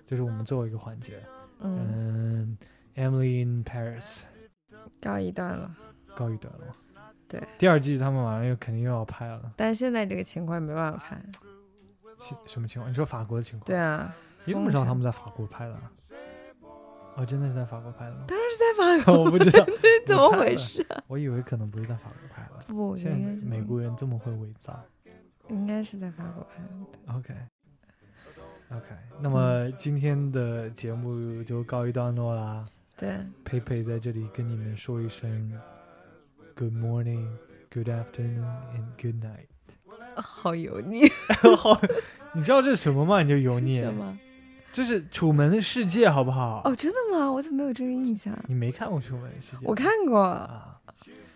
[0.07, 1.23] 就是我们最后一个环节。
[1.61, 2.59] 嗯
[2.97, 4.23] ，Emily in Paris，
[5.01, 5.75] 告一段了。
[6.17, 6.77] 告一段了。
[7.29, 7.41] 对。
[7.57, 9.53] 第二季他们马上又肯定又要拍了。
[9.57, 11.23] 但是现在这个情况没办法拍。
[12.47, 12.91] 什么情况？
[12.91, 13.67] 你说法国的情况？
[13.67, 14.13] 对啊。
[14.45, 15.79] 你怎么知道他们在法国拍的？
[17.15, 18.25] 哦，真的是在法国拍的吗？
[18.27, 19.65] 当然是在法国， 我不知道
[20.07, 20.87] 怎么回事。
[21.07, 22.65] 我以为可能不是在法国拍的。
[22.73, 24.83] 不，现在美国人这么会伪造。
[25.49, 27.15] 应该是在法国拍的。
[27.15, 28.87] OK，OK，
[29.21, 32.65] 那么今天的节目就告一段落啦。
[32.97, 33.19] 对。
[33.45, 35.53] 佩佩在这里跟你们说一声
[36.55, 37.29] Good morning,
[37.71, 39.49] Good afternoon, and Good night。
[40.17, 41.09] 好油腻，
[41.59, 41.79] 好，
[42.33, 43.23] 你知道这是什么吗？
[43.23, 44.19] 你就油腻什么？
[44.73, 46.63] 这是《楚门的世界》，好不好？
[46.65, 47.31] 哦，真的吗？
[47.31, 48.37] 我怎么没有这个印象？
[48.47, 49.57] 你没看过《楚门的世界》？
[49.63, 50.79] 我看过啊。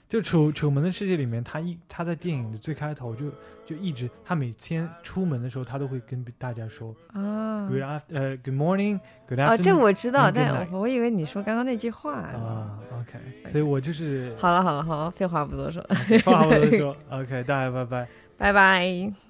[0.09, 3.27] 就《楚楚门的世界》里面，他一他在电影的最开头就
[3.67, 9.47] 就一直，他每天出门的时候，他都会跟大家说啊，Good after，呃，Good morning，Good afternoon。
[9.47, 12.79] 啊，这我知道，但我以为你说刚刚那句话啊。
[12.93, 13.19] OK，
[13.51, 16.97] 所以我就是好了好了好了，废话不多说，废话不多说。
[17.11, 18.09] OK，大家拜拜，
[18.39, 19.26] 拜拜。